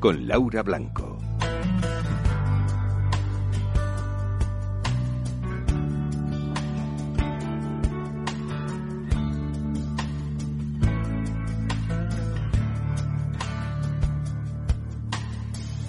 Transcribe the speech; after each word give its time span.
con 0.00 0.26
Laura 0.26 0.62
Blanco. 0.62 1.18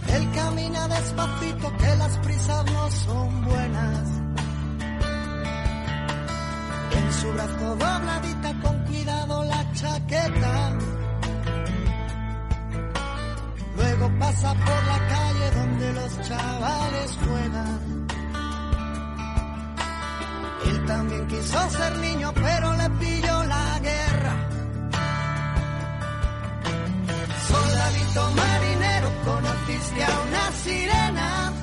Él 0.10 0.32
camina 0.36 0.88
despacito 0.90 1.78
que 1.78 1.96
las 1.96 2.18
prisas 2.18 2.66
no 2.66 2.91
son 2.91 3.46
buenas. 3.46 4.08
En 6.98 7.14
su 7.14 7.32
brazo 7.32 7.76
dobladita 7.78 8.62
con 8.62 8.86
cuidado 8.86 9.46
la 9.46 9.72
chaqueta. 9.72 10.80
Pasa 14.31 14.53
por 14.53 14.84
la 14.85 14.99
calle 15.13 15.52
donde 15.59 15.94
los 15.94 16.21
chavales 16.27 17.17
juegan. 17.23 18.07
Él 20.68 20.85
también 20.85 21.27
quiso 21.27 21.70
ser 21.70 21.98
niño, 21.98 22.32
pero 22.34 22.73
le 22.77 22.90
pilló 23.01 23.43
la 23.43 23.79
guerra. 23.79 24.34
Soldadito 27.49 28.32
marinero, 28.41 29.10
conociste 29.26 30.04
a 30.04 30.20
una 30.27 30.51
sirena. 30.63 31.54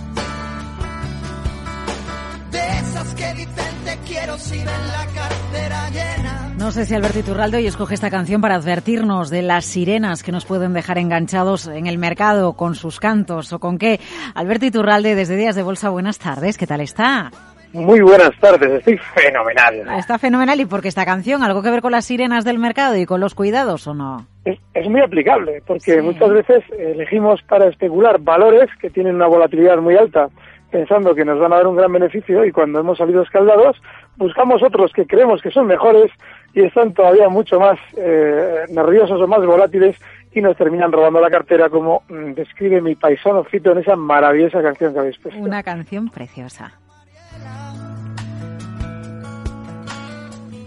De 2.50 2.78
esas 2.80 3.14
que 3.14 3.34
dicen 3.34 3.77
te 3.88 3.96
quiero 4.12 4.36
si 4.36 4.58
ven 4.58 4.66
la 4.66 5.06
cartera 5.14 5.88
llena. 5.90 6.54
No 6.58 6.70
sé 6.72 6.84
si 6.84 6.94
Alberto 6.94 7.20
Iturralde 7.20 7.56
hoy 7.58 7.66
escoge 7.66 7.94
esta 7.94 8.10
canción 8.10 8.40
para 8.42 8.56
advertirnos 8.56 9.30
de 9.30 9.40
las 9.42 9.64
sirenas 9.64 10.22
que 10.22 10.30
nos 10.32 10.44
pueden 10.44 10.74
dejar 10.74 10.98
enganchados 10.98 11.68
en 11.68 11.86
el 11.86 11.96
mercado 11.96 12.52
con 12.52 12.74
sus 12.74 13.00
cantos 13.00 13.52
o 13.54 13.58
con 13.60 13.78
qué. 13.78 13.98
Alberto 14.34 14.66
Iturralde, 14.66 15.14
desde 15.14 15.36
Días 15.36 15.56
de 15.56 15.62
Bolsa, 15.62 15.88
buenas 15.88 16.18
tardes. 16.18 16.58
¿Qué 16.58 16.66
tal 16.66 16.80
está? 16.82 17.30
Muy 17.72 18.00
buenas 18.00 18.30
tardes, 18.40 18.70
estoy 18.78 18.98
fenomenal. 19.14 19.86
Está 19.98 20.18
fenomenal. 20.18 20.58
¿Y 20.60 20.64
por 20.66 20.82
qué 20.82 20.88
esta 20.88 21.04
canción? 21.04 21.42
¿Algo 21.42 21.62
que 21.62 21.70
ver 21.70 21.80
con 21.82 21.92
las 21.92 22.04
sirenas 22.06 22.44
del 22.44 22.58
mercado 22.58 22.96
y 22.96 23.06
con 23.06 23.20
los 23.20 23.34
cuidados 23.34 23.86
o 23.86 23.94
no? 23.94 24.26
Es, 24.44 24.58
es 24.74 24.88
muy 24.88 25.00
aplicable, 25.02 25.62
porque 25.66 25.96
Sí. 25.96 26.00
muchas 26.02 26.30
veces 26.30 26.62
elegimos 26.78 27.40
para 27.48 27.68
especular 27.68 28.18
valores 28.20 28.68
que 28.80 28.88
tienen 28.90 29.14
una 29.16 29.26
volatilidad 29.28 29.76
muy 29.78 29.96
alta, 29.96 30.28
pensando 30.70 31.14
que 31.14 31.24
nos 31.24 31.38
van 31.38 31.52
a 31.52 31.56
dar 31.56 31.66
un 31.66 31.76
gran 31.76 31.92
beneficio 31.92 32.44
y 32.44 32.52
cuando 32.52 32.80
hemos 32.80 32.98
salido 32.98 33.22
escaldados, 33.22 33.80
buscamos 34.16 34.62
otros 34.62 34.92
que 34.92 35.06
creemos 35.06 35.40
que 35.42 35.50
son 35.50 35.66
mejores 35.66 36.10
y 36.54 36.62
están 36.62 36.92
todavía 36.92 37.28
mucho 37.28 37.58
más 37.58 37.78
eh, 37.96 38.64
nerviosos 38.70 39.20
o 39.20 39.26
más 39.26 39.44
volátiles 39.44 39.96
y 40.32 40.40
nos 40.40 40.56
terminan 40.56 40.92
robando 40.92 41.20
la 41.20 41.30
cartera, 41.30 41.68
como 41.68 42.02
mm, 42.08 42.32
describe 42.32 42.80
mi 42.80 42.94
paisano 42.94 43.44
Fito 43.44 43.72
en 43.72 43.78
esa 43.78 43.96
maravillosa 43.96 44.62
canción 44.62 44.92
que 44.92 44.98
habéis 44.98 45.18
puesto. 45.18 45.40
Una 45.40 45.62
canción 45.62 46.08
preciosa. 46.08 46.72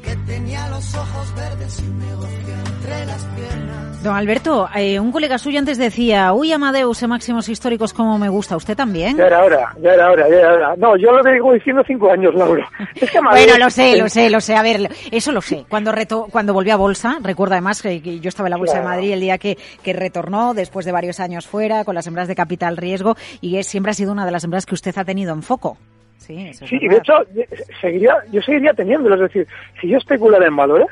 Que 0.04 0.16
tenía 0.26 0.68
los 0.70 0.96
ojos 0.96 1.36
verdes 1.36 1.84
y 1.84 1.90
un 1.90 2.00
negocio 2.00 2.54
entre 2.54 3.06
las 3.06 3.26
piernas. 3.26 3.91
Don 4.04 4.16
Alberto, 4.16 4.68
eh, 4.76 5.00
un 5.00 5.12
colega 5.12 5.38
suyo 5.38 5.60
antes 5.60 5.78
decía, 5.78 6.34
uy, 6.34 6.52
Amadeus, 6.52 7.04
en 7.04 7.10
máximos 7.10 7.48
históricos, 7.50 7.94
como 7.94 8.18
me 8.18 8.30
gusta. 8.30 8.58
¿Usted 8.58 8.76
también? 8.76 9.16
Ya 9.16 9.28
era 9.28 9.44
hora, 9.44 9.74
ya 9.80 9.94
era 9.94 10.10
hora, 10.10 10.28
ya 10.28 10.36
era 10.38 10.54
hora. 10.54 10.74
No, 10.76 10.98
yo 10.98 11.12
lo 11.12 11.32
digo 11.32 11.54
diciendo 11.54 11.84
cinco 11.86 12.12
años, 12.12 12.34
Laura. 12.34 12.68
Es 12.96 13.12
que 13.12 13.20
Amadeus- 13.20 13.46
Bueno, 13.46 13.64
lo 13.66 13.70
sé, 13.70 13.96
lo 13.98 14.10
sé, 14.10 14.30
lo 14.32 14.42
sé. 14.42 14.56
A 14.56 14.64
ver, 14.64 14.90
eso 15.12 15.32
lo 15.32 15.40
sé. 15.42 15.66
Cuando 15.70 15.92
reto, 15.92 16.26
cuando 16.32 16.52
volvió 16.52 16.74
a 16.74 16.78
bolsa, 16.78 17.18
recuerdo 17.22 17.54
además 17.54 17.80
que, 17.84 18.02
que 18.02 18.20
yo 18.20 18.30
estaba 18.30 18.48
en 18.48 18.52
la 18.52 18.58
bolsa 18.58 18.80
de. 18.80 18.86
Madrid 18.86 19.12
el 19.14 19.20
día 19.22 19.38
que, 19.38 19.56
que 19.84 19.94
retornó 19.94 20.56
después 20.56 20.84
de 20.88 20.92
varios 20.92 21.20
años 21.20 21.46
fuera 21.46 21.84
con 21.86 21.94
las 21.94 22.08
empresas 22.08 22.28
de 22.28 22.36
capital 22.36 22.78
riesgo 22.78 23.16
y 23.40 23.58
es, 23.58 23.68
siempre 23.68 23.92
ha 23.92 23.94
sido 23.94 24.12
una 24.12 24.26
de 24.26 24.32
las 24.32 24.44
empresas 24.44 24.66
que 24.66 24.74
usted 24.74 24.98
ha 24.98 25.06
tenido 25.06 25.32
en 25.32 25.44
foco. 25.44 25.78
Sí, 26.18 26.48
eso 26.50 26.64
es 26.66 26.70
Sí, 26.72 26.78
y 26.82 26.88
de 26.88 26.98
hecho, 26.98 27.14
eh, 27.36 27.48
seguiría, 27.80 28.16
yo 28.32 28.42
seguiría 28.42 28.74
teniéndolo. 28.74 29.14
Es 29.16 29.22
decir, 29.22 29.48
si 29.80 29.90
yo 29.90 30.00
especulara 30.00 30.48
en 30.48 30.56
valores, 30.56 30.88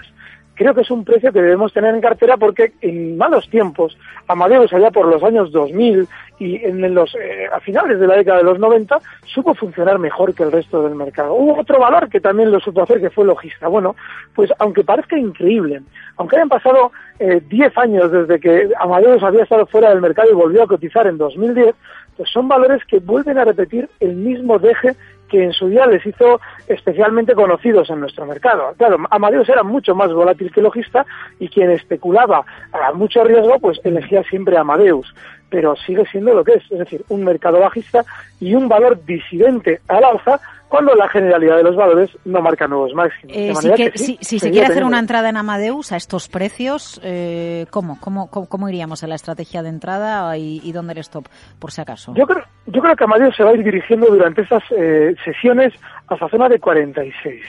creo 0.59 0.75
que 0.75 0.81
es 0.81 0.91
un 0.91 1.05
precio 1.05 1.31
que 1.31 1.41
debemos 1.41 1.71
tener 1.71 1.95
en 1.95 2.01
cartera 2.01 2.35
porque 2.35 2.73
en 2.81 3.17
malos 3.17 3.49
tiempos, 3.49 3.97
Amadeus 4.27 4.73
allá 4.73 4.91
por 4.91 5.05
los 5.05 5.23
años 5.23 5.53
2000 5.53 6.05
y 6.37 6.57
en 6.65 6.93
los, 6.93 7.15
eh, 7.15 7.47
a 7.49 7.61
finales 7.61 7.97
de 7.97 8.05
la 8.05 8.17
década 8.17 8.39
de 8.39 8.43
los 8.43 8.59
90, 8.59 8.99
supo 9.23 9.55
funcionar 9.55 9.99
mejor 9.99 10.33
que 10.33 10.43
el 10.43 10.51
resto 10.51 10.83
del 10.83 10.95
mercado. 10.95 11.33
Hubo 11.33 11.61
otro 11.61 11.79
valor 11.79 12.09
que 12.09 12.19
también 12.19 12.51
lo 12.51 12.59
supo 12.59 12.81
hacer, 12.81 12.99
que 12.99 13.09
fue 13.09 13.23
logista. 13.23 13.69
Bueno, 13.69 13.95
pues 14.35 14.51
aunque 14.59 14.83
parezca 14.83 15.17
increíble, 15.17 15.81
aunque 16.17 16.35
hayan 16.35 16.49
pasado 16.49 16.91
eh, 17.19 17.41
10 17.47 17.77
años 17.77 18.11
desde 18.11 18.37
que 18.41 18.69
Amadeus 18.81 19.23
había 19.23 19.43
estado 19.43 19.65
fuera 19.65 19.91
del 19.91 20.01
mercado 20.01 20.29
y 20.29 20.35
volvió 20.35 20.63
a 20.63 20.67
cotizar 20.67 21.07
en 21.07 21.17
2010, 21.17 21.73
pues 22.17 22.29
son 22.29 22.49
valores 22.49 22.83
que 22.83 22.99
vuelven 22.99 23.37
a 23.37 23.45
repetir 23.45 23.89
el 24.01 24.13
mismo 24.17 24.59
deje 24.59 24.97
que 25.29 25.43
en 25.43 25.53
su 25.53 25.67
día 25.69 25.85
les 25.85 26.05
hizo 26.05 26.41
especialmente 26.67 27.33
conocidos 27.35 27.89
en 27.89 27.99
nuestro 28.01 28.25
mercado. 28.25 28.73
Claro, 28.77 28.97
Amadeus 29.09 29.47
era 29.49 29.63
mucho 29.63 29.95
más 29.95 30.11
volátil 30.11 30.51
que 30.51 30.61
logista 30.61 31.05
y 31.39 31.47
quien 31.49 31.71
especulaba 31.71 32.43
a 32.73 32.91
mucho 32.93 33.23
riesgo, 33.23 33.59
pues 33.59 33.79
elegía 33.83 34.23
siempre 34.23 34.57
a 34.57 34.61
Amadeus. 34.61 35.13
Pero 35.49 35.75
sigue 35.75 36.05
siendo 36.11 36.33
lo 36.35 36.43
que 36.43 36.53
es, 36.53 36.63
es 36.71 36.77
decir, 36.77 37.03
un 37.09 37.23
mercado 37.23 37.59
bajista 37.59 38.03
y 38.39 38.53
un 38.53 38.67
valor 38.69 39.03
disidente 39.05 39.79
al 39.87 40.03
alza 40.03 40.39
cuando 40.67 40.93
la 40.93 41.09
generalidad 41.09 41.57
de 41.57 41.63
los 41.63 41.75
valores 41.75 42.11
no 42.25 42.41
marca 42.43 42.67
nuevos 42.67 42.93
máximos. 42.93 43.35
Eh, 43.35 43.47
si, 43.55 43.67
manera 43.67 43.75
que- 43.75 43.91
que 43.91 43.97
sí, 43.97 44.05
si- 44.21 44.23
si 44.23 44.39
se 44.39 44.51
quiere 44.51 44.67
hacer 44.67 44.83
una 44.83 44.99
entrada 44.99 45.27
en 45.29 45.37
Amadeus 45.37 45.91
a 45.91 45.97
estos 45.97 46.27
precios, 46.29 47.01
eh, 47.03 47.65
¿cómo? 47.71 47.97
¿Cómo, 47.99 48.29
cómo? 48.29 48.47
cómo 48.47 48.69
iríamos 48.69 49.03
a 49.03 49.07
la 49.07 49.15
estrategia 49.15 49.63
de 49.63 49.69
entrada 49.69 50.37
y, 50.37 50.61
y 50.63 50.71
dónde 50.71 50.93
el 50.93 50.99
stop, 50.99 51.25
por 51.57 51.71
si 51.71 51.81
acaso? 51.81 52.13
Yo 52.15 52.27
creo, 52.27 52.43
yo 52.67 52.81
creo 52.83 52.95
que 52.95 53.03
Amadeus 53.03 53.35
se 53.35 53.43
va 53.43 53.49
a 53.49 53.53
ir 53.55 53.63
dirigiendo 53.63 54.05
durante 54.05 54.43
estas 54.43 54.61
eh, 54.77 55.15
sesiones 55.23 55.73
hasta 56.07 56.29
zona 56.29 56.49
de 56.49 56.59
46. 56.59 57.41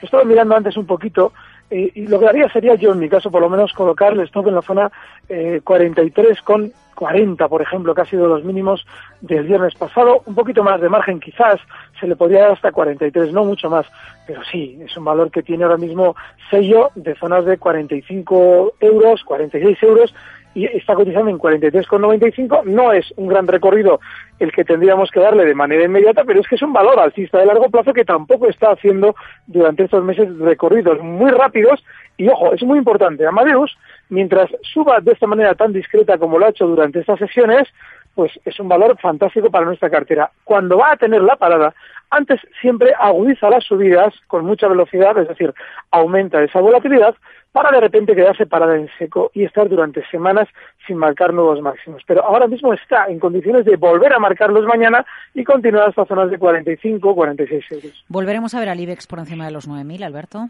Lo 0.00 0.06
estaba 0.06 0.24
mirando 0.24 0.56
antes 0.56 0.76
un 0.76 0.86
poquito 0.86 1.32
eh, 1.70 1.90
y 1.94 2.06
lo 2.06 2.20
que 2.20 2.28
haría 2.28 2.48
sería 2.50 2.74
yo, 2.74 2.92
en 2.92 2.98
mi 2.98 3.08
caso, 3.08 3.30
por 3.30 3.40
lo 3.40 3.48
menos 3.48 3.72
colocar 3.72 4.12
el 4.12 4.20
en 4.20 4.54
la 4.54 4.60
zona 4.60 4.92
eh, 5.26 5.62
43 5.64 6.42
con 6.42 6.70
40, 6.94 7.48
por 7.48 7.62
ejemplo, 7.62 7.94
que 7.94 8.02
ha 8.02 8.04
sido 8.04 8.26
los 8.28 8.44
mínimos 8.44 8.84
del 9.22 9.44
viernes 9.44 9.74
pasado. 9.74 10.22
Un 10.26 10.34
poquito 10.34 10.62
más 10.62 10.82
de 10.82 10.90
margen 10.90 11.18
quizás, 11.18 11.60
se 11.98 12.06
le 12.06 12.14
podría 12.14 12.42
dar 12.42 12.52
hasta 12.52 12.72
43, 12.72 13.32
no 13.32 13.44
mucho 13.44 13.70
más, 13.70 13.86
pero 14.26 14.42
sí, 14.44 14.78
es 14.84 14.94
un 14.98 15.04
valor 15.06 15.30
que 15.30 15.42
tiene 15.42 15.64
ahora 15.64 15.78
mismo 15.78 16.14
sello 16.50 16.90
de 16.94 17.14
zonas 17.14 17.46
de 17.46 17.56
45 17.56 18.74
euros, 18.78 19.24
46 19.24 19.82
euros 19.82 20.14
y 20.54 20.66
está 20.66 20.94
cotizando 20.94 21.30
en 21.30 21.38
43,95. 21.38 22.64
No 22.64 22.92
es 22.92 23.12
un 23.16 23.28
gran 23.28 23.46
recorrido 23.46 24.00
el 24.38 24.52
que 24.52 24.64
tendríamos 24.64 25.10
que 25.10 25.20
darle 25.20 25.44
de 25.44 25.54
manera 25.54 25.84
inmediata, 25.84 26.24
pero 26.24 26.40
es 26.40 26.48
que 26.48 26.56
es 26.56 26.62
un 26.62 26.72
valor 26.72 26.98
alcista 26.98 27.38
de 27.38 27.46
largo 27.46 27.70
plazo 27.70 27.92
que 27.92 28.04
tampoco 28.04 28.48
está 28.48 28.72
haciendo 28.72 29.14
durante 29.46 29.84
estos 29.84 30.04
meses 30.04 30.28
recorridos 30.38 31.00
muy 31.00 31.30
rápidos. 31.30 31.82
Y 32.16 32.28
ojo, 32.28 32.52
es 32.52 32.62
muy 32.62 32.78
importante, 32.78 33.26
Amadeus, 33.26 33.76
mientras 34.10 34.50
suba 34.62 35.00
de 35.00 35.12
esta 35.12 35.26
manera 35.26 35.54
tan 35.54 35.72
discreta 35.72 36.18
como 36.18 36.38
lo 36.38 36.46
ha 36.46 36.50
hecho 36.50 36.66
durante 36.66 37.00
estas 37.00 37.18
sesiones, 37.18 37.68
pues 38.14 38.32
es 38.44 38.58
un 38.60 38.68
valor 38.68 38.98
fantástico 39.00 39.50
para 39.50 39.66
nuestra 39.66 39.90
cartera. 39.90 40.30
Cuando 40.44 40.78
va 40.78 40.92
a 40.92 40.96
tener 40.96 41.22
la 41.22 41.36
parada, 41.36 41.74
antes 42.10 42.40
siempre 42.60 42.92
agudiza 42.98 43.48
las 43.48 43.64
subidas 43.64 44.14
con 44.26 44.44
mucha 44.44 44.68
velocidad, 44.68 45.16
es 45.18 45.28
decir, 45.28 45.54
aumenta 45.90 46.42
esa 46.42 46.60
volatilidad 46.60 47.14
para 47.52 47.70
de 47.70 47.80
repente 47.80 48.14
quedarse 48.14 48.46
parada 48.46 48.76
en 48.76 48.88
seco 48.98 49.30
y 49.34 49.44
estar 49.44 49.68
durante 49.68 50.04
semanas 50.10 50.48
sin 50.86 50.96
marcar 50.96 51.32
nuevos 51.32 51.60
máximos. 51.60 52.02
Pero 52.06 52.24
ahora 52.24 52.48
mismo 52.48 52.72
está 52.72 53.06
en 53.06 53.18
condiciones 53.18 53.64
de 53.64 53.76
volver 53.76 54.12
a 54.12 54.18
marcarlos 54.18 54.64
mañana 54.66 55.04
y 55.34 55.44
continuar 55.44 55.88
hasta 55.88 56.06
zonas 56.06 56.30
de 56.30 56.38
45 56.38 57.14
46 57.14 57.64
euros. 57.72 58.04
¿Volveremos 58.08 58.54
a 58.54 58.60
ver 58.60 58.68
al 58.68 58.80
IBEX 58.80 59.06
por 59.06 59.18
encima 59.18 59.44
de 59.44 59.52
los 59.52 59.68
9.000, 59.68 60.04
Alberto? 60.04 60.48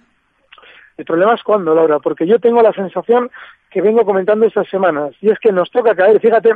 El 0.96 1.04
problema 1.04 1.34
es 1.34 1.42
cuándo, 1.42 1.74
Laura, 1.74 1.98
porque 1.98 2.26
yo 2.26 2.38
tengo 2.38 2.62
la 2.62 2.72
sensación 2.72 3.30
que 3.70 3.80
vengo 3.80 4.04
comentando 4.04 4.46
estas 4.46 4.68
semanas, 4.68 5.14
y 5.22 5.30
es 5.30 5.38
que 5.38 5.50
nos 5.50 5.70
toca 5.70 5.94
caer. 5.94 6.20
Fíjate 6.20 6.54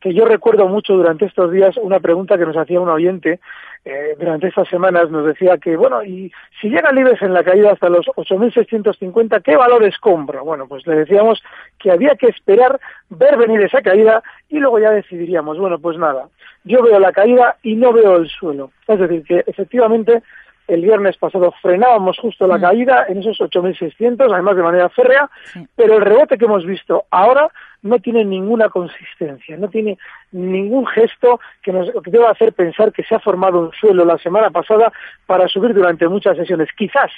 que 0.00 0.12
yo 0.12 0.26
recuerdo 0.26 0.68
mucho 0.68 0.94
durante 0.94 1.24
estos 1.24 1.50
días 1.50 1.76
una 1.78 1.98
pregunta 1.98 2.36
que 2.36 2.44
nos 2.44 2.56
hacía 2.56 2.80
un 2.80 2.90
oyente 2.90 3.40
eh, 3.86 4.14
durante 4.18 4.48
estas 4.48 4.68
semanas, 4.68 5.10
nos 5.10 5.24
decía 5.24 5.56
que, 5.56 5.76
bueno, 5.76 6.02
y 6.02 6.30
si 6.60 6.68
llega 6.68 6.90
el 6.90 6.98
IBEX 6.98 7.22
en 7.22 7.32
la 7.32 7.42
caída 7.42 7.72
hasta 7.72 7.88
los 7.88 8.04
8.650, 8.06 9.42
¿qué 9.42 9.56
valores 9.56 9.96
compro? 9.98 10.44
Bueno, 10.44 10.68
pues 10.68 10.86
le 10.86 10.96
decíamos 10.96 11.42
que 11.78 11.90
había 11.90 12.14
que 12.16 12.26
esperar 12.26 12.78
ver 13.08 13.38
venir 13.38 13.62
esa 13.62 13.80
caída 13.80 14.22
y 14.50 14.58
luego 14.58 14.78
ya 14.78 14.90
decidiríamos, 14.90 15.58
bueno, 15.58 15.78
pues 15.78 15.96
nada, 15.96 16.28
yo 16.64 16.82
veo 16.82 16.98
la 16.98 17.12
caída 17.12 17.56
y 17.62 17.76
no 17.76 17.92
veo 17.94 18.16
el 18.16 18.28
suelo. 18.28 18.72
Es 18.86 18.98
decir, 18.98 19.22
que 19.24 19.44
efectivamente 19.46 20.22
el 20.68 20.82
viernes 20.82 21.16
pasado 21.16 21.52
frenábamos 21.62 22.18
justo 22.18 22.46
la 22.46 22.58
mm. 22.58 22.60
caída 22.60 23.06
en 23.08 23.18
esos 23.18 23.38
8.600, 23.38 24.32
además 24.32 24.56
de 24.56 24.62
manera 24.62 24.88
férrea, 24.90 25.28
pero 25.74 25.96
el 25.96 26.02
rebote 26.02 26.36
que 26.36 26.44
hemos 26.44 26.64
visto 26.64 27.04
ahora 27.10 27.50
no 27.82 27.98
tiene 27.98 28.24
ninguna 28.24 28.68
consistencia, 28.68 29.56
no 29.56 29.68
tiene 29.68 29.98
ningún 30.32 30.86
gesto 30.86 31.40
que 31.62 31.72
nos 31.72 31.90
que 32.02 32.10
deba 32.10 32.30
hacer 32.30 32.52
pensar 32.52 32.92
que 32.92 33.02
se 33.04 33.14
ha 33.14 33.20
formado 33.20 33.60
un 33.60 33.72
suelo 33.72 34.04
la 34.04 34.18
semana 34.18 34.50
pasada 34.50 34.92
para 35.26 35.48
subir 35.48 35.74
durante 35.74 36.06
muchas 36.06 36.36
sesiones. 36.36 36.68
Quizás, 36.76 37.10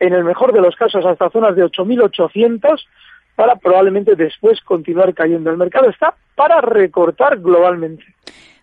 en 0.00 0.12
el 0.12 0.24
mejor 0.24 0.52
de 0.52 0.60
los 0.60 0.74
casos, 0.74 1.06
hasta 1.06 1.30
zonas 1.30 1.54
de 1.54 1.64
8.800 1.64 2.84
para 3.36 3.56
probablemente 3.56 4.16
después 4.16 4.60
continuar 4.62 5.14
cayendo. 5.14 5.50
El 5.50 5.58
mercado 5.58 5.90
está 5.90 6.14
para 6.34 6.60
recortar 6.60 7.38
globalmente. 7.38 8.04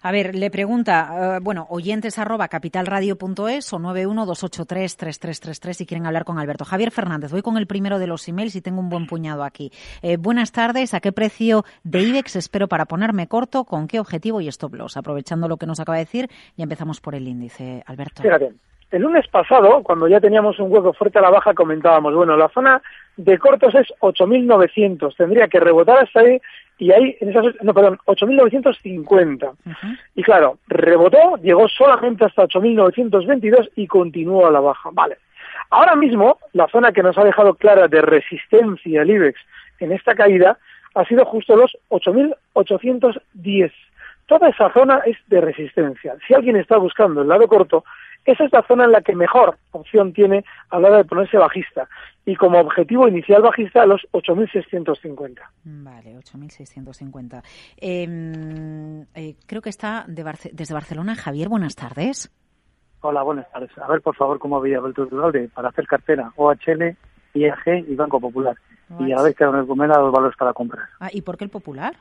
A 0.05 0.11
ver, 0.11 0.35
le 0.35 0.51
pregunta, 0.51 1.38
eh, 1.38 1.39
bueno, 1.41 1.65
oyentes 1.69 2.19
arroba 2.19 2.50
capitalradio.es 2.50 3.71
o 3.71 3.79
912833333 3.79 5.71
si 5.71 5.85
quieren 5.85 6.05
hablar 6.05 6.25
con 6.25 6.38
Alberto. 6.39 6.65
Javier 6.65 6.91
Fernández, 6.91 7.31
voy 7.31 7.41
con 7.41 7.55
el 7.55 7.67
primero 7.67 8.00
de 8.00 8.07
los 8.07 8.27
emails 8.27 8.57
y 8.57 8.61
tengo 8.61 8.81
un 8.81 8.89
buen 8.89 9.07
puñado 9.07 9.45
aquí. 9.45 9.71
Eh, 10.01 10.17
buenas 10.17 10.51
tardes, 10.51 10.94
¿a 10.94 11.00
qué 11.00 11.13
precio 11.13 11.63
de 11.85 12.01
IBEX 12.01 12.35
espero 12.35 12.67
para 12.67 12.83
ponerme 12.83 13.29
corto? 13.29 13.63
¿Con 13.63 13.88
qué 13.88 14.01
objetivo 14.01 14.41
y 14.41 14.50
stop 14.50 14.73
loss? 14.73 14.97
Aprovechando 14.97 15.47
lo 15.47 15.55
que 15.55 15.67
nos 15.67 15.79
acaba 15.79 15.97
de 15.97 16.03
decir, 16.03 16.27
ya 16.57 16.63
empezamos 16.63 17.00
por 17.00 17.15
el 17.15 17.25
índice, 17.25 17.81
Alberto. 17.85 18.23
Fíjate, 18.23 18.51
el 18.91 19.01
lunes 19.01 19.25
pasado, 19.29 19.81
cuando 19.83 20.09
ya 20.09 20.19
teníamos 20.19 20.59
un 20.59 20.71
hueco 20.71 20.91
fuerte 20.91 21.17
a 21.17 21.21
la 21.21 21.31
baja, 21.31 21.53
comentábamos, 21.53 22.13
bueno, 22.13 22.35
la 22.35 22.50
zona 22.50 22.81
de 23.15 23.39
cortos 23.39 23.73
es 23.73 23.88
8.900, 24.01 25.15
tendría 25.15 25.47
que 25.47 25.59
rebotar 25.59 25.97
hasta 26.00 26.19
ahí 26.19 26.41
y 26.77 26.91
ahí, 26.91 27.15
en 27.21 27.29
esas, 27.29 27.45
no, 27.61 27.73
perdón, 27.73 27.99
8.950. 28.05 29.53
Y 30.15 30.23
claro, 30.23 30.57
rebotó, 30.67 31.37
llegó 31.37 31.67
solamente 31.69 32.25
hasta 32.25 32.43
8.922 32.43 33.71
y 33.75 33.87
continuó 33.87 34.47
a 34.47 34.51
la 34.51 34.59
baja. 34.59 34.89
Vale. 34.91 35.17
Ahora 35.69 35.95
mismo, 35.95 36.39
la 36.53 36.67
zona 36.67 36.91
que 36.91 37.03
nos 37.03 37.17
ha 37.17 37.23
dejado 37.23 37.55
clara 37.55 37.87
de 37.87 38.01
resistencia 38.01 39.01
el 39.01 39.09
IBEX 39.09 39.39
en 39.79 39.91
esta 39.91 40.15
caída 40.15 40.57
ha 40.95 41.05
sido 41.05 41.25
justo 41.25 41.55
los 41.55 41.77
8.810. 41.89 43.71
Toda 44.25 44.49
esa 44.49 44.71
zona 44.71 44.99
es 45.05 45.17
de 45.27 45.41
resistencia. 45.41 46.15
Si 46.27 46.33
alguien 46.33 46.55
está 46.55 46.77
buscando 46.77 47.21
el 47.21 47.27
lado 47.27 47.47
corto, 47.47 47.83
esa 48.25 48.45
es 48.45 48.53
la 48.53 48.63
zona 48.63 48.85
en 48.85 48.91
la 48.91 49.01
que 49.01 49.15
mejor 49.15 49.57
opción 49.71 50.13
tiene 50.13 50.45
a 50.69 50.79
la 50.79 50.87
hora 50.87 50.97
de 50.97 51.05
ponerse 51.05 51.37
bajista. 51.37 51.89
Y 52.25 52.35
como 52.35 52.59
objetivo 52.59 53.07
inicial 53.07 53.41
bajista, 53.41 53.85
los 53.85 54.01
8.650. 54.13 55.41
Vale, 55.65 56.15
8.650. 56.15 57.43
Em, 57.77 59.01
eh, 59.13 59.35
creo 59.45 59.61
que 59.61 59.69
está 59.69 60.05
desde 60.07 60.73
Barcelona. 60.73 61.15
Javier, 61.15 61.49
buenas 61.49 61.75
tardes. 61.75 62.31
Hola, 63.01 63.23
buenas 63.23 63.51
tardes. 63.51 63.77
A 63.77 63.87
ver, 63.87 64.01
por 64.01 64.15
favor, 64.15 64.39
cómo 64.39 64.55
había 64.55 64.79
vuelto 64.79 65.03
el 65.03 65.49
para 65.49 65.69
hacer 65.69 65.85
cartera 65.85 66.31
OHL, 66.37 66.95
IAG 67.33 67.89
y 67.89 67.95
Banco 67.95 68.21
Popular. 68.21 68.55
Y 68.99 69.11
a 69.11 69.17
la 69.17 69.23
vez 69.23 69.35
que 69.35 69.43
han 69.43 69.51
recomendado 69.51 70.03
los 70.03 70.13
valores 70.13 70.37
para 70.37 70.53
comprar. 70.53 70.87
Ah, 71.01 71.09
¿y 71.11 71.21
por 71.21 71.35
qué 71.35 71.43
el 71.43 71.49
Popular? 71.49 71.95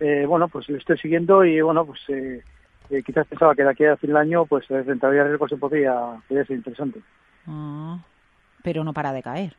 Eh, 0.00 0.24
bueno, 0.26 0.48
pues 0.48 0.68
lo 0.68 0.76
estoy 0.76 0.98
siguiendo 0.98 1.44
y 1.44 1.60
bueno, 1.60 1.84
pues 1.84 2.00
eh, 2.08 2.42
eh, 2.90 3.02
quizás 3.02 3.26
pensaba 3.26 3.54
que 3.54 3.64
de 3.64 3.70
aquí 3.70 3.84
a 3.84 3.96
fin 3.96 4.12
de 4.12 4.18
año, 4.18 4.46
pues 4.46 4.68
la 4.70 4.82
rentabilidad 4.82 5.24
de 5.24 5.30
riesgo 5.30 5.48
se 5.48 5.56
podría, 5.56 5.94
podría 6.28 6.44
ser 6.46 6.56
interesante. 6.56 7.00
Ah, 7.46 7.98
pero 8.62 8.84
no 8.84 8.92
para 8.92 9.12
de 9.12 9.22
caer. 9.22 9.54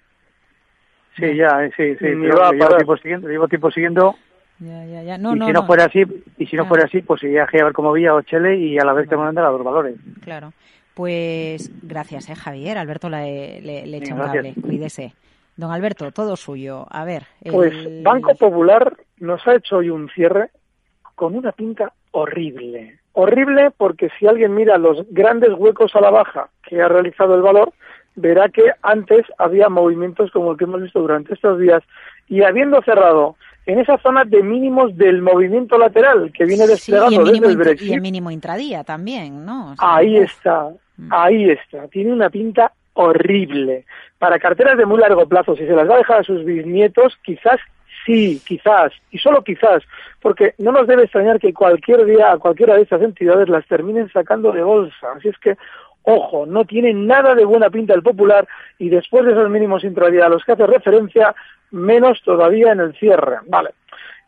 Sí, 1.17 1.35
ya, 1.35 1.65
eh, 1.65 1.71
sí, 1.75 1.95
sí. 1.97 2.05
Llevo, 2.05 2.49
tiempo 2.77 2.97
siguiendo, 2.97 3.27
llevo 3.27 3.47
tiempo 3.47 3.71
siguiendo. 3.71 4.15
Ya, 4.59 4.85
ya, 4.85 5.03
ya. 5.03 5.17
No, 5.17 5.35
y 5.35 5.39
no, 5.39 5.47
si 5.47 5.53
no, 5.53 5.65
fuera 5.65 5.85
así, 5.85 6.03
y 6.37 6.45
si 6.45 6.55
no 6.55 6.65
fuera 6.65 6.85
así, 6.85 7.01
pues 7.01 7.23
iría 7.23 7.43
a 7.43 7.63
ver 7.63 7.73
cómo 7.73 7.91
vía 7.93 8.13
o 8.13 8.21
y 8.21 8.77
a 8.77 8.85
la 8.85 8.93
vez 8.93 9.07
te 9.09 9.17
mandan 9.17 9.45
a 9.45 9.51
los 9.51 9.63
valores. 9.63 9.95
Claro. 10.21 10.53
Pues 10.93 11.71
gracias, 11.81 12.29
eh, 12.29 12.35
Javier. 12.35 12.77
Alberto 12.77 13.09
le, 13.09 13.61
le, 13.61 13.85
le 13.85 13.97
echa 13.97 14.13
un 14.13 14.21
cable. 14.21 14.53
Cuídese. 14.61 15.13
Don 15.55 15.71
Alberto, 15.71 16.11
todo 16.11 16.35
suyo. 16.35 16.85
A 16.89 17.05
ver. 17.05 17.23
Pues 17.51 17.73
Banco 18.03 18.35
Popular 18.35 18.95
nos 19.19 19.45
ha 19.47 19.55
hecho 19.55 19.77
hoy 19.77 19.89
un 19.89 20.09
cierre 20.09 20.49
con 21.15 21.35
una 21.35 21.51
pinta 21.51 21.93
horrible. 22.11 22.99
Horrible 23.13 23.71
porque 23.75 24.09
si 24.17 24.27
alguien 24.27 24.55
mira 24.55 24.77
los 24.77 25.05
grandes 25.11 25.51
huecos 25.53 25.95
a 25.95 26.01
la 26.01 26.09
baja 26.09 26.49
que 26.63 26.81
ha 26.81 26.87
realizado 26.87 27.35
el 27.35 27.41
valor, 27.41 27.73
verá 28.15 28.49
que 28.49 28.71
antes 28.81 29.25
había 29.37 29.69
movimientos 29.69 30.31
como 30.31 30.51
el 30.51 30.57
que 30.57 30.63
hemos 30.65 30.81
visto 30.81 30.99
durante 30.99 31.33
estos 31.33 31.59
días 31.59 31.83
y 32.27 32.43
habiendo 32.43 32.81
cerrado 32.81 33.35
en 33.65 33.79
esa 33.79 33.97
zona 33.99 34.23
de 34.25 34.41
mínimos 34.41 34.95
del 34.97 35.21
movimiento 35.21 35.77
lateral 35.77 36.31
que 36.33 36.45
viene 36.45 36.65
desplegado 36.65 37.23
desde 37.23 37.47
el 37.47 37.57
Brexit. 37.57 37.89
Y 37.89 37.93
el 37.93 38.01
mínimo 38.01 38.31
intradía 38.31 38.83
también, 38.83 39.45
¿no? 39.45 39.75
ahí 39.77 40.17
está, 40.17 40.69
mm. 40.97 41.09
ahí 41.11 41.49
está. 41.51 41.87
Tiene 41.87 42.13
una 42.13 42.29
pinta 42.29 42.71
horrible. 42.93 43.85
Para 44.17 44.39
carteras 44.39 44.77
de 44.77 44.85
muy 44.85 44.99
largo 44.99 45.27
plazo, 45.27 45.55
si 45.55 45.65
se 45.65 45.73
las 45.73 45.89
va 45.89 45.95
a 45.95 45.99
dejar 45.99 46.19
a 46.21 46.23
sus 46.23 46.43
bisnietos, 46.43 47.17
quizás 47.23 47.59
Sí, 48.05 48.41
quizás, 48.47 48.93
y 49.11 49.17
solo 49.17 49.43
quizás, 49.43 49.83
porque 50.21 50.53
no 50.57 50.71
nos 50.71 50.87
debe 50.87 51.03
extrañar 51.03 51.39
que 51.39 51.53
cualquier 51.53 52.05
día 52.05 52.31
a 52.31 52.37
cualquiera 52.37 52.75
de 52.75 52.83
estas 52.83 53.01
entidades 53.01 53.49
las 53.49 53.65
terminen 53.67 54.09
sacando 54.11 54.51
de 54.51 54.63
bolsa. 54.63 55.11
Así 55.15 55.27
es 55.27 55.37
que, 55.37 55.57
ojo, 56.03 56.45
no 56.45 56.65
tiene 56.65 56.93
nada 56.93 57.35
de 57.35 57.45
buena 57.45 57.69
pinta 57.69 57.93
el 57.93 58.01
popular 58.01 58.47
y 58.77 58.89
después 58.89 59.25
de 59.25 59.31
esos 59.31 59.49
mínimos 59.49 59.83
intradía 59.83 60.25
a 60.25 60.29
los 60.29 60.43
que 60.43 60.53
hace 60.53 60.65
referencia, 60.65 61.35
menos 61.71 62.21
todavía 62.23 62.71
en 62.71 62.79
el 62.79 62.93
cierre. 62.95 63.37
Vale. 63.47 63.71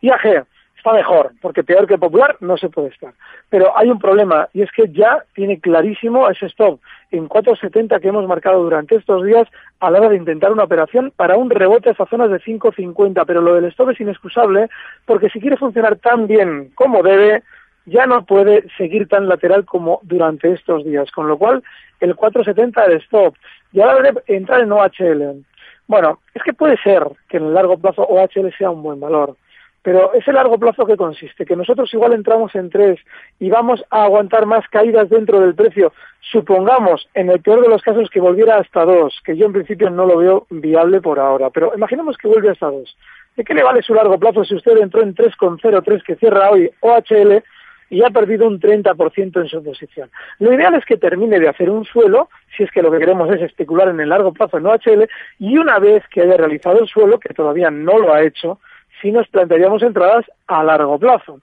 IAG, 0.02 0.46
está 0.82 0.94
mejor, 0.94 1.32
porque 1.42 1.64
peor 1.64 1.86
que 1.86 2.00
Popular 2.00 2.38
no 2.40 2.58
se 2.58 2.70
puede 2.70 2.88
estar. 2.88 3.14
Pero 3.50 3.78
hay 3.78 3.90
un 3.90 4.00
problema, 4.00 4.50
y 4.52 4.64
es 4.64 4.72
que 4.72 4.92
ya 4.92 5.24
tiene 5.36 5.60
clarísimo 5.60 6.28
ese 6.28 6.48
stop 6.48 6.80
en 7.12 7.30
4.70 7.30 8.02
que 8.02 8.08
hemos 8.08 8.28
marcado 8.28 8.64
durante 8.64 8.96
estos 8.96 9.24
días 9.24 9.48
a 9.80 9.92
la 9.92 10.00
hora 10.00 10.10
de 10.10 10.16
intentar 10.16 10.52
una 10.52 10.64
operación 10.64 11.14
para 11.16 11.38
un 11.38 11.52
rebote 11.52 11.90
a 11.90 11.92
esas 11.92 12.10
zonas 12.10 12.32
de 12.32 12.40
5.50. 12.40 13.24
Pero 13.28 13.42
lo 13.42 13.54
del 13.54 13.66
stop 13.66 13.92
es 13.92 14.02
inexcusable, 14.02 14.70
porque 15.06 15.30
si 15.30 15.40
quiere 15.40 15.56
funcionar 15.56 15.98
tan 15.98 16.26
bien 16.26 16.72
como 16.74 17.04
debe, 17.04 17.44
ya 17.86 18.08
no 18.08 18.26
puede 18.26 18.66
seguir 18.78 19.08
tan 19.08 19.28
lateral 19.28 19.66
como 19.66 20.00
durante 20.02 20.52
estos 20.52 20.84
días. 20.84 21.12
Con 21.12 21.28
lo 21.28 21.38
cual, 21.38 21.64
el 22.00 22.16
4.70 22.16 22.88
el 22.88 22.98
stop. 23.04 23.36
Y 23.72 23.82
ahora 23.82 24.12
de 24.12 24.36
entrar 24.36 24.62
en 24.62 24.72
OHL. 24.72 25.46
Bueno, 25.86 26.20
es 26.34 26.42
que 26.42 26.54
puede 26.54 26.78
ser 26.78 27.04
que 27.30 27.38
en 27.38 27.46
el 27.46 27.54
largo 27.54 27.78
plazo 27.78 28.02
OHL 28.04 28.52
sea 28.58 28.72
un 28.72 28.82
buen 28.82 29.00
valor 29.00 29.36
pero 29.84 30.14
ese 30.14 30.32
largo 30.32 30.60
plazo 30.60 30.86
que 30.86 30.98
consiste, 30.98 31.46
que 31.46 31.56
nosotros 31.56 31.92
igual 31.94 32.14
entramos 32.14 32.54
en 32.56 32.70
tres 32.70 33.00
y 33.40 33.50
vamos 33.50 33.84
a 33.90 34.04
aguantar 34.04 34.46
más 34.46 34.68
caídas 34.70 35.10
dentro 35.10 35.40
del 35.40 35.56
precio, 35.56 35.92
supongamos 36.20 37.08
en 37.14 37.30
el 37.30 37.42
peor 37.42 37.62
de 37.62 37.70
los 37.70 37.82
casos 37.82 38.10
que 38.10 38.20
volviera 38.20 38.58
hasta 38.58 38.86
dos, 38.86 39.20
que 39.26 39.36
yo 39.36 39.48
en 39.48 39.54
principio 39.54 39.90
no 39.90 40.06
lo 40.06 40.18
veo 40.18 40.48
viable 40.50 41.02
por 41.02 41.20
ahora, 41.20 41.50
pero 41.50 41.74
imaginemos 41.76 42.18
que 42.18 42.28
vuelve 42.28 42.52
hasta 42.52 42.68
dos. 42.68 42.96
¿De 43.36 43.44
qué 43.44 43.54
le 43.54 43.64
vale 43.64 43.82
su 43.82 43.94
largo 43.94 44.20
plazo 44.20 44.44
si 44.44 44.56
usted 44.56 44.78
entró 44.78 45.02
en 45.02 45.16
3,03 45.16 46.04
que 46.04 46.16
cierra 46.16 46.52
hoy 46.52 46.70
OHL 46.82 47.42
y 47.90 48.04
ha 48.04 48.10
perdido 48.10 48.46
un 48.46 48.60
30% 48.60 49.42
en 49.42 49.48
su 49.48 49.64
posición? 49.64 50.12
Lo 50.40 50.54
ideal 50.54 50.76
es 50.76 50.86
que 50.86 50.98
termine 50.98 51.40
de 51.40 51.48
hacer 51.48 51.70
un 51.70 51.86
suelo, 51.86 52.30
si 52.56 52.64
es 52.64 52.72
que 52.72 52.82
lo 52.82 52.92
que 52.92 53.00
queremos 53.00 53.34
es 53.34 53.42
especular 53.42 53.88
en 53.88 54.02
el 54.02 54.10
largo 54.10 54.34
plazo 54.34 54.58
en 54.58 54.66
OHL, 54.66 55.08
y 55.40 55.58
una 55.58 55.80
vez 55.80 56.04
que 56.10 56.22
haya 56.22 56.38
realizado 56.38 56.80
el 56.80 56.88
suelo, 56.88 57.20
que 57.20 57.34
todavía 57.34 57.72
no 57.72 57.98
lo 57.98 58.14
ha 58.14 58.22
hecho, 58.22 58.60
si 59.02 59.12
nos 59.12 59.28
plantearíamos 59.28 59.82
entradas 59.84 60.26
a 60.48 60.64
largo 60.64 61.00
plazo. 61.00 61.40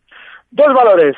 Dos 0.50 0.75
valores. 0.75 1.17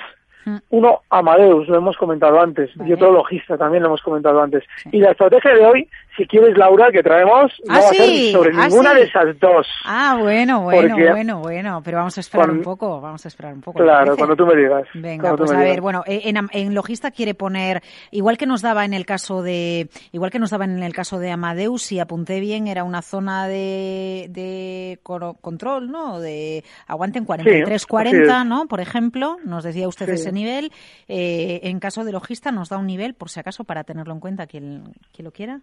Uno, 0.70 1.00
Amadeus, 1.10 1.68
lo 1.68 1.76
hemos 1.76 1.96
comentado 1.96 2.40
antes, 2.40 2.70
y 2.84 2.92
otro 2.92 3.12
logista, 3.12 3.56
también 3.58 3.82
lo 3.82 3.88
hemos 3.88 4.02
comentado 4.02 4.40
antes. 4.42 4.64
Y 4.90 4.98
la 4.98 5.12
estrategia 5.12 5.54
de 5.54 5.66
hoy 5.66 5.88
si 6.20 6.26
quieres, 6.26 6.56
Laura, 6.56 6.90
que 6.92 7.02
traemos, 7.02 7.52
no 7.64 7.74
ah, 7.74 7.80
va 7.80 7.88
a 7.88 7.94
ser 7.94 8.32
sobre 8.32 8.50
ah, 8.54 8.68
ninguna 8.68 8.94
de 8.94 9.02
esas 9.02 9.38
dos. 9.38 9.66
Ah, 9.86 10.18
bueno, 10.20 10.62
bueno, 10.62 10.96
bueno, 10.96 11.38
bueno, 11.40 11.82
pero 11.84 11.98
vamos 11.98 12.18
a 12.18 12.20
esperar 12.20 12.50
un 12.50 12.62
poco, 12.62 13.00
vamos 13.00 13.24
a 13.24 13.28
esperar 13.28 13.54
un 13.54 13.60
poco. 13.60 13.78
Claro, 13.78 14.16
cuando 14.16 14.36
tú 14.36 14.44
me 14.44 14.54
digas. 14.56 14.86
Venga, 14.94 15.34
pues 15.36 15.50
a 15.50 15.58
ver, 15.58 15.80
bueno, 15.80 16.02
eh, 16.06 16.22
en, 16.24 16.36
en, 16.52 16.74
Logista 16.74 17.10
quiere 17.10 17.34
poner, 17.34 17.82
igual 18.10 18.36
que 18.36 18.46
nos 18.46 18.60
daba 18.60 18.84
en 18.84 18.92
el 18.92 19.06
caso 19.06 19.42
de, 19.42 19.88
igual 20.12 20.30
que 20.30 20.38
nos 20.38 20.50
daba 20.50 20.64
en 20.64 20.82
el 20.82 20.92
caso 20.92 21.18
de 21.18 21.30
Amadeus, 21.30 21.82
si 21.82 21.98
apunté 22.00 22.40
bien, 22.40 22.66
era 22.66 22.84
una 22.84 23.02
zona 23.02 23.46
de, 23.46 24.26
de 24.30 24.98
control, 25.02 25.90
¿no? 25.90 26.20
De 26.20 26.64
aguante 26.86 27.18
en 27.18 27.26
43-40, 27.26 28.46
¿no? 28.46 28.66
Por 28.66 28.80
ejemplo, 28.80 29.38
nos 29.44 29.64
decía 29.64 29.88
usted 29.88 30.08
ese 30.10 30.29
nivel. 30.32 30.72
Eh, 31.08 31.60
en 31.64 31.80
caso 31.80 32.04
de 32.04 32.12
Logista 32.12 32.52
nos 32.52 32.68
da 32.68 32.78
un 32.78 32.86
nivel, 32.86 33.14
por 33.14 33.30
si 33.30 33.40
acaso, 33.40 33.64
para 33.64 33.84
tenerlo 33.84 34.14
en 34.14 34.20
cuenta 34.20 34.46
quien, 34.46 34.92
quien 35.12 35.24
lo 35.24 35.32
quiera. 35.32 35.60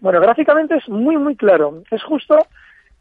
Bueno, 0.00 0.20
gráficamente 0.20 0.76
es 0.76 0.88
muy, 0.88 1.16
muy 1.16 1.36
claro. 1.36 1.82
Es 1.90 2.02
justo 2.02 2.38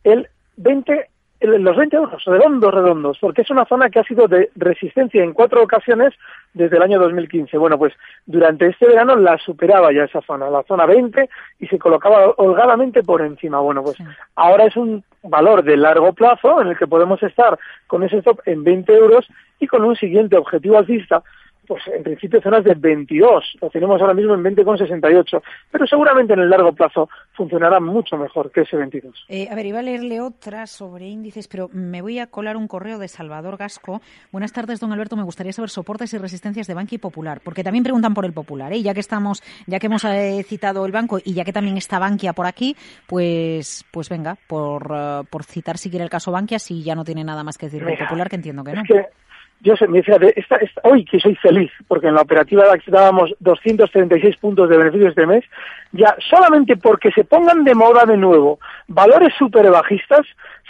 el 0.04 0.28
20 0.58 1.10
los 1.40 1.76
20 1.76 1.96
euros, 1.96 2.24
redondos, 2.26 2.74
redondos, 2.74 3.18
porque 3.20 3.44
es 3.44 3.50
una 3.52 3.66
zona 3.66 3.90
que 3.90 4.00
ha 4.00 4.04
sido 4.04 4.28
de 4.28 4.50
resistencia 4.56 5.24
en 5.24 5.34
cuatro 5.34 5.62
ocasiones 5.62 6.14
desde 6.54 6.78
el 6.78 6.84
año 6.84 7.00
2015. 7.00 7.58
Bueno, 7.58 7.78
pues 7.78 7.94
durante 8.26 8.68
este 8.68 8.88
verano 8.88 9.16
la 9.16 9.38
superaba 9.38 9.92
ya 9.94 10.06
esa 10.06 10.22
zona, 10.22 10.50
la 10.50 10.64
zona 10.64 10.86
20, 10.86 11.30
y 11.60 11.68
se 11.68 11.78
colocaba 11.78 12.34
holgadamente 12.38 13.04
por 13.04 13.22
encima. 13.22 13.60
Bueno, 13.60 13.84
pues 13.84 13.98
ahora 14.36 14.66
es 14.66 14.76
un 14.76 15.04
valor 15.22 15.64
de 15.64 15.78
largo 15.78 16.14
plazo 16.14 16.62
en 16.62 16.70
el 16.70 16.78
que 16.78 16.88
podemos 16.88 17.22
estar 17.22 17.60
con 17.86 18.04
ese 18.04 18.18
stop 18.18 18.42
en 18.46 18.64
20 18.64 18.94
euros 18.96 19.28
y 19.60 19.68
con 19.68 19.84
un 19.84 19.96
siguiente 19.96 20.38
objetivo 20.38 20.78
alcista 20.78 21.22
pues 21.68 21.84
en 21.88 22.04
principio 22.04 22.42
zonas 22.42 22.64
de 22.64 22.74
22, 22.74 23.58
lo 23.62 23.70
tenemos 23.70 24.00
ahora 24.02 24.14
mismo 24.14 24.34
en 24.34 24.44
20,68, 24.44 25.42
pero 25.70 25.86
seguramente 25.86 26.34
en 26.34 26.40
el 26.40 26.50
largo 26.50 26.72
plazo 26.74 27.10
funcionará 27.34 27.80
mucho 27.80 28.18
mejor 28.18 28.52
que 28.52 28.62
ese 28.62 28.78
22. 28.78 29.26
Eh, 29.28 29.48
a 29.52 29.56
ver, 29.56 29.66
iba 29.66 29.80
a 29.80 29.84
leerle 29.84 30.22
otra 30.22 30.66
sobre 30.66 31.08
índices, 31.08 31.48
pero 31.48 31.70
me 31.74 32.02
voy 32.02 32.20
a 32.20 32.28
colar 32.28 32.56
un 32.56 32.68
correo 32.68 32.98
de 33.00 33.08
Salvador 33.08 33.58
Gasco. 33.58 34.02
Buenas 34.32 34.54
tardes, 34.54 34.80
don 34.80 34.94
Alberto, 34.94 35.18
me 35.18 35.24
gustaría 35.24 35.52
saber 35.52 35.70
soportes 35.70 36.14
y 36.14 36.18
resistencias 36.18 36.68
de 36.68 36.74
Banqui 36.74 36.98
Popular, 36.98 37.42
porque 37.44 37.64
también 37.64 37.84
preguntan 37.84 38.14
por 38.14 38.26
el 38.26 38.34
Popular, 38.34 38.72
¿eh? 38.72 38.82
ya 38.82 38.94
que 38.94 39.02
estamos, 39.02 39.44
ya 39.66 39.80
que 39.80 39.88
hemos 39.88 40.06
eh, 40.06 40.44
citado 40.44 40.86
el 40.86 40.92
banco 40.92 41.20
y 41.24 41.34
ya 41.34 41.44
que 41.44 41.54
también 41.54 41.78
está 41.78 42.00
Bankia 42.00 42.34
por 42.34 42.46
aquí, 42.46 42.76
pues, 43.08 43.86
pues 43.92 44.10
venga, 44.10 44.38
por, 44.48 44.92
uh, 44.92 45.26
por 45.30 45.44
citar 45.44 45.78
si 45.78 45.90
quiere 45.90 46.04
el 46.04 46.10
caso 46.10 46.32
Bankia, 46.32 46.60
si 46.60 46.84
ya 46.84 46.96
no 46.96 47.04
tiene 47.04 47.24
nada 47.24 47.44
más 47.44 47.58
que 47.58 47.66
decir 47.66 47.84
del 47.84 47.98
Popular, 47.98 48.30
que 48.30 48.36
entiendo 48.38 48.64
que 48.64 48.74
no 48.74 48.84
yo 49.62 49.74
me 49.88 50.00
decía, 50.00 50.18
esta, 50.36 50.60
hoy 50.84 51.04
que 51.04 51.20
soy 51.20 51.36
feliz, 51.36 51.72
porque 51.88 52.08
en 52.08 52.14
la 52.14 52.22
operativa 52.22 52.66
dábamos 52.88 53.34
236 53.40 54.38
puntos 54.38 54.70
de 54.70 54.78
beneficios 54.78 55.10
este 55.10 55.26
mes, 55.26 55.44
ya 55.92 56.16
solamente 56.30 56.78
porque 56.78 57.12
se 57.12 57.24
pongan 57.24 57.64
de 57.64 57.74
moda 57.74 58.06
de 58.06 58.18
nuevo 58.18 58.60
valores 58.88 59.34
súper 59.38 59.70
bajistas, 59.72 60.26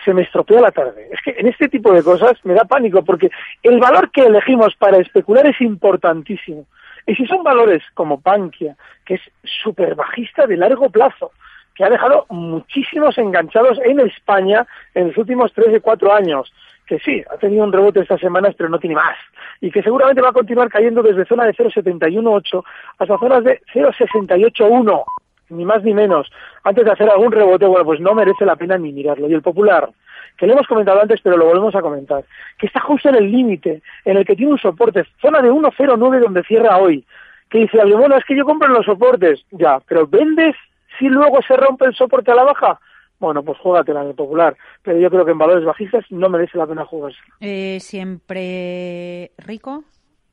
se 0.05 0.13
me 0.13 0.21
estropea 0.21 0.61
la 0.61 0.71
tarde. 0.71 1.09
Es 1.11 1.19
que 1.21 1.35
en 1.37 1.47
este 1.47 1.67
tipo 1.67 1.91
de 1.91 2.03
cosas 2.03 2.33
me 2.45 2.53
da 2.53 2.63
pánico, 2.63 3.03
porque 3.03 3.29
el 3.63 3.79
valor 3.79 4.09
que 4.11 4.21
elegimos 4.21 4.75
para 4.75 4.97
especular 4.97 5.45
es 5.47 5.59
importantísimo. 5.59 6.65
Y 7.05 7.15
si 7.15 7.25
son 7.25 7.43
valores 7.43 7.83
como 7.93 8.21
Pankia, 8.21 8.75
que 9.05 9.15
es 9.15 9.21
súper 9.63 9.95
bajista 9.95 10.45
de 10.45 10.57
largo 10.57 10.89
plazo, 10.89 11.31
que 11.73 11.83
ha 11.83 11.89
dejado 11.89 12.25
muchísimos 12.29 13.17
enganchados 13.17 13.79
en 13.83 13.99
España 13.99 14.65
en 14.95 15.07
los 15.07 15.17
últimos 15.17 15.53
tres 15.53 15.77
o 15.77 15.81
cuatro 15.81 16.13
años, 16.13 16.51
que 16.87 16.99
sí, 16.99 17.23
ha 17.29 17.37
tenido 17.37 17.63
un 17.63 17.73
rebote 17.73 17.99
estas 17.99 18.19
semanas, 18.19 18.55
pero 18.57 18.69
no 18.69 18.79
tiene 18.79 18.95
más. 18.95 19.17
Y 19.61 19.69
que 19.69 19.83
seguramente 19.83 20.21
va 20.21 20.29
a 20.29 20.33
continuar 20.33 20.69
cayendo 20.69 21.03
desde 21.03 21.25
zona 21.25 21.45
de 21.45 21.53
0,718 21.53 22.65
hasta 22.97 23.17
zonas 23.17 23.43
de 23.43 23.61
0,681, 23.73 25.05
ni 25.49 25.65
más 25.65 25.83
ni 25.83 25.93
menos. 25.93 26.31
Antes 26.63 26.85
de 26.85 26.91
hacer 26.91 27.09
algún 27.09 27.31
rebote, 27.31 27.65
bueno, 27.65 27.85
pues 27.85 27.99
no 27.99 28.15
merece 28.15 28.45
la 28.45 28.55
pena 28.55 28.77
ni 28.77 28.93
mirarlo. 28.93 29.29
Y 29.29 29.33
el 29.33 29.41
popular, 29.41 29.89
que 30.37 30.47
lo 30.47 30.53
hemos 30.53 30.67
comentado 30.67 31.01
antes, 31.01 31.19
pero 31.21 31.35
lo 31.35 31.45
volvemos 31.45 31.75
a 31.75 31.81
comentar, 31.81 32.23
que 32.57 32.67
está 32.67 32.79
justo 32.79 33.09
en 33.09 33.15
el 33.15 33.31
límite, 33.31 33.81
en 34.05 34.17
el 34.17 34.25
que 34.25 34.35
tiene 34.35 34.53
un 34.53 34.59
soporte, 34.59 35.03
zona 35.21 35.41
de 35.41 35.51
1,09 35.51 36.19
donde 36.19 36.43
cierra 36.43 36.77
hoy. 36.77 37.05
Que 37.49 37.59
dice 37.59 37.79
alguien, 37.79 37.99
bueno, 37.99 38.15
es 38.17 38.25
que 38.25 38.35
yo 38.35 38.45
compro 38.45 38.67
en 38.67 38.73
los 38.73 38.85
soportes. 38.85 39.43
Ya, 39.51 39.79
pero 39.87 40.07
¿vendes 40.07 40.55
si 40.99 41.09
luego 41.09 41.41
se 41.41 41.55
rompe 41.55 41.85
el 41.85 41.95
soporte 41.95 42.31
a 42.31 42.35
la 42.35 42.43
baja? 42.43 42.79
Bueno, 43.19 43.43
pues 43.43 43.57
juégatela 43.59 44.01
en 44.01 44.09
el 44.09 44.15
popular. 44.15 44.55
Pero 44.83 44.99
yo 44.99 45.09
creo 45.09 45.25
que 45.25 45.31
en 45.31 45.37
valores 45.37 45.65
bajistas 45.65 46.05
no 46.09 46.29
merece 46.29 46.57
la 46.57 46.67
pena 46.67 46.85
jugarse. 46.85 47.19
Eh, 47.39 47.79
siempre 47.79 49.31
rico, 49.37 49.83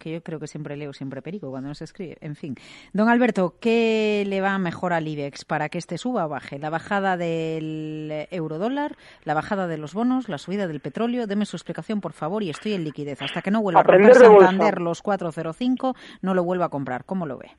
que 0.04 0.12
yo 0.12 0.22
creo 0.22 0.38
que 0.38 0.46
siempre 0.46 0.76
leo, 0.76 0.92
siempre 0.92 1.22
perico 1.22 1.50
cuando 1.50 1.68
no 1.68 1.74
se 1.74 1.84
escribe. 1.84 2.18
En 2.20 2.36
fin. 2.36 2.56
Don 2.92 3.08
Alberto, 3.08 3.54
¿qué 3.58 4.24
le 4.26 4.40
va 4.42 4.58
mejor 4.58 4.92
al 4.92 5.08
IBEX 5.08 5.44
para 5.44 5.70
que 5.70 5.78
este 5.78 5.96
suba 5.96 6.26
o 6.26 6.28
baje? 6.28 6.58
¿La 6.58 6.68
bajada 6.68 7.16
del 7.16 8.26
eurodólar, 8.30 8.96
la 9.24 9.34
bajada 9.34 9.66
de 9.66 9.78
los 9.78 9.94
bonos, 9.94 10.28
la 10.28 10.38
subida 10.38 10.66
del 10.66 10.80
petróleo? 10.80 11.26
Deme 11.26 11.46
su 11.46 11.56
explicación, 11.56 12.02
por 12.02 12.12
favor, 12.12 12.42
y 12.42 12.50
estoy 12.50 12.74
en 12.74 12.84
liquidez. 12.84 13.22
Hasta 13.22 13.40
que 13.40 13.50
no 13.50 13.62
vuelva 13.62 13.80
a 13.80 13.84
romper 13.84 14.14
Santander 14.14 14.80
los 14.80 15.00
405, 15.00 15.94
no 16.20 16.34
lo 16.34 16.44
vuelva 16.44 16.66
a 16.66 16.70
comprar. 16.70 17.04
¿Cómo 17.04 17.24
lo 17.26 17.38
ve? 17.38 17.52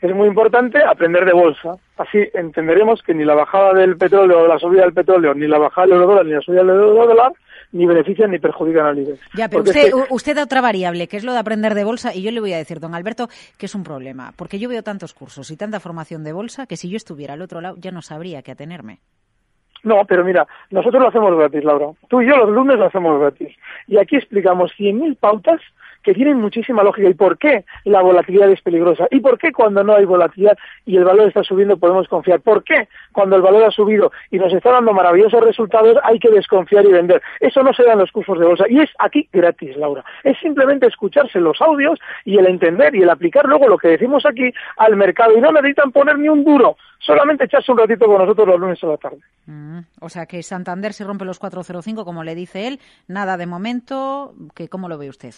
Es 0.00 0.14
muy 0.14 0.28
importante 0.28 0.82
aprender 0.82 1.24
de 1.24 1.32
bolsa. 1.32 1.76
Así 1.96 2.18
entenderemos 2.34 3.02
que 3.02 3.14
ni 3.14 3.24
la 3.24 3.34
bajada 3.34 3.74
del 3.74 3.96
petróleo 3.96 4.40
o 4.40 4.46
la 4.46 4.58
subida 4.58 4.82
del 4.82 4.92
petróleo, 4.92 5.34
ni 5.34 5.46
la 5.48 5.58
bajada 5.58 5.88
del 5.88 5.96
eurodólar, 5.96 6.26
ni 6.26 6.32
la 6.32 6.40
subida 6.40 6.60
del 6.60 6.70
eurodólar, 6.70 7.32
ni 7.72 7.86
benefician 7.86 8.30
ni 8.30 8.38
perjudican 8.38 8.86
al 8.86 8.98
IBEX. 8.98 9.20
Ya, 9.34 9.48
pero 9.48 9.62
usted, 9.62 9.92
usted 10.10 10.36
da 10.36 10.44
otra 10.44 10.60
variable, 10.60 11.08
que 11.08 11.16
es 11.16 11.24
lo 11.24 11.32
de 11.32 11.38
aprender 11.38 11.74
de 11.74 11.84
bolsa, 11.84 12.14
y 12.14 12.22
yo 12.22 12.30
le 12.30 12.40
voy 12.40 12.52
a 12.52 12.58
decir, 12.58 12.80
don 12.80 12.94
Alberto, 12.94 13.28
que 13.58 13.66
es 13.66 13.74
un 13.74 13.82
problema, 13.82 14.32
porque 14.36 14.58
yo 14.58 14.68
veo 14.68 14.82
tantos 14.82 15.14
cursos 15.14 15.50
y 15.50 15.56
tanta 15.56 15.80
formación 15.80 16.22
de 16.24 16.32
bolsa 16.32 16.66
que 16.66 16.76
si 16.76 16.88
yo 16.88 16.96
estuviera 16.96 17.34
al 17.34 17.42
otro 17.42 17.60
lado 17.60 17.76
ya 17.78 17.90
no 17.90 18.02
sabría 18.02 18.42
qué 18.42 18.52
atenerme. 18.52 19.00
No, 19.84 20.04
pero 20.06 20.24
mira, 20.24 20.46
nosotros 20.70 21.00
lo 21.00 21.08
hacemos 21.08 21.36
gratis, 21.36 21.64
Laura. 21.64 21.86
Tú 22.08 22.20
y 22.20 22.26
yo 22.26 22.36
los 22.36 22.50
lunes 22.50 22.78
lo 22.78 22.86
hacemos 22.86 23.20
gratis. 23.20 23.54
Y 23.86 23.96
aquí 23.96 24.16
explicamos 24.16 24.72
100.000 24.76 25.16
pautas 25.18 25.60
que 26.02 26.14
tienen 26.14 26.40
muchísima 26.40 26.82
lógica. 26.82 27.08
¿Y 27.08 27.14
por 27.14 27.38
qué 27.38 27.64
la 27.84 28.02
volatilidad 28.02 28.50
es 28.50 28.60
peligrosa? 28.60 29.06
¿Y 29.10 29.20
por 29.20 29.38
qué 29.38 29.52
cuando 29.52 29.82
no 29.84 29.94
hay 29.94 30.04
volatilidad 30.04 30.56
y 30.86 30.96
el 30.96 31.04
valor 31.04 31.28
está 31.28 31.42
subiendo 31.42 31.76
podemos 31.76 32.08
confiar? 32.08 32.40
¿Por 32.40 32.64
qué 32.64 32.88
cuando 33.12 33.36
el 33.36 33.42
valor 33.42 33.64
ha 33.64 33.70
subido 33.70 34.12
y 34.30 34.38
nos 34.38 34.52
está 34.52 34.72
dando 34.72 34.92
maravillosos 34.92 35.40
resultados 35.42 35.96
hay 36.02 36.18
que 36.18 36.30
desconfiar 36.30 36.84
y 36.84 36.92
vender? 36.92 37.22
Eso 37.40 37.62
no 37.62 37.72
se 37.72 37.84
da 37.84 37.92
en 37.92 38.00
los 38.00 38.12
cursos 38.12 38.38
de 38.38 38.46
bolsa. 38.46 38.64
Y 38.68 38.80
es 38.80 38.90
aquí 38.98 39.28
gratis, 39.32 39.76
Laura. 39.76 40.04
Es 40.24 40.38
simplemente 40.38 40.86
escucharse 40.86 41.40
los 41.40 41.60
audios 41.60 41.98
y 42.24 42.38
el 42.38 42.46
entender 42.46 42.94
y 42.94 43.02
el 43.02 43.10
aplicar 43.10 43.46
luego 43.46 43.68
lo 43.68 43.78
que 43.78 43.88
decimos 43.88 44.24
aquí 44.26 44.52
al 44.76 44.96
mercado. 44.96 45.36
Y 45.36 45.40
no 45.40 45.52
necesitan 45.52 45.92
poner 45.92 46.18
ni 46.18 46.28
un 46.28 46.44
duro 46.44 46.76
solamente 46.98 47.44
echarse 47.44 47.72
un 47.72 47.78
ratito 47.78 48.06
con 48.06 48.18
nosotros 48.18 48.46
los 48.46 48.60
lunes 48.60 48.82
a 48.82 48.86
la 48.86 48.96
tarde. 48.96 49.18
Mm, 49.46 49.80
o 50.00 50.08
sea 50.08 50.26
que 50.26 50.42
Santander 50.42 50.92
se 50.92 51.04
rompe 51.04 51.24
los 51.24 51.38
405, 51.38 52.04
como 52.04 52.24
le 52.24 52.34
dice 52.34 52.68
él, 52.68 52.80
nada 53.06 53.36
de 53.36 53.46
momento, 53.46 54.34
que 54.54 54.68
¿cómo 54.68 54.88
lo 54.88 54.98
ve 54.98 55.08
usted? 55.08 55.34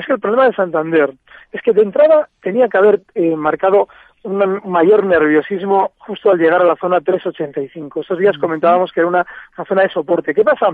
Es 0.00 0.06
que 0.06 0.14
el 0.14 0.20
problema 0.20 0.46
de 0.46 0.54
Santander 0.54 1.12
es 1.52 1.60
que 1.60 1.74
de 1.74 1.82
entrada 1.82 2.30
tenía 2.40 2.68
que 2.68 2.78
haber 2.78 3.02
eh, 3.14 3.36
marcado 3.36 3.86
un 4.22 4.62
mayor 4.64 5.04
nerviosismo 5.04 5.92
justo 5.98 6.30
al 6.30 6.38
llegar 6.38 6.62
a 6.62 6.64
la 6.64 6.76
zona 6.76 7.02
385. 7.02 8.00
Esos 8.00 8.18
días 8.18 8.38
comentábamos 8.38 8.92
que 8.92 9.00
era 9.00 9.08
una, 9.08 9.26
zona 9.68 9.82
de 9.82 9.90
soporte. 9.90 10.32
¿Qué 10.32 10.42
pasa? 10.42 10.68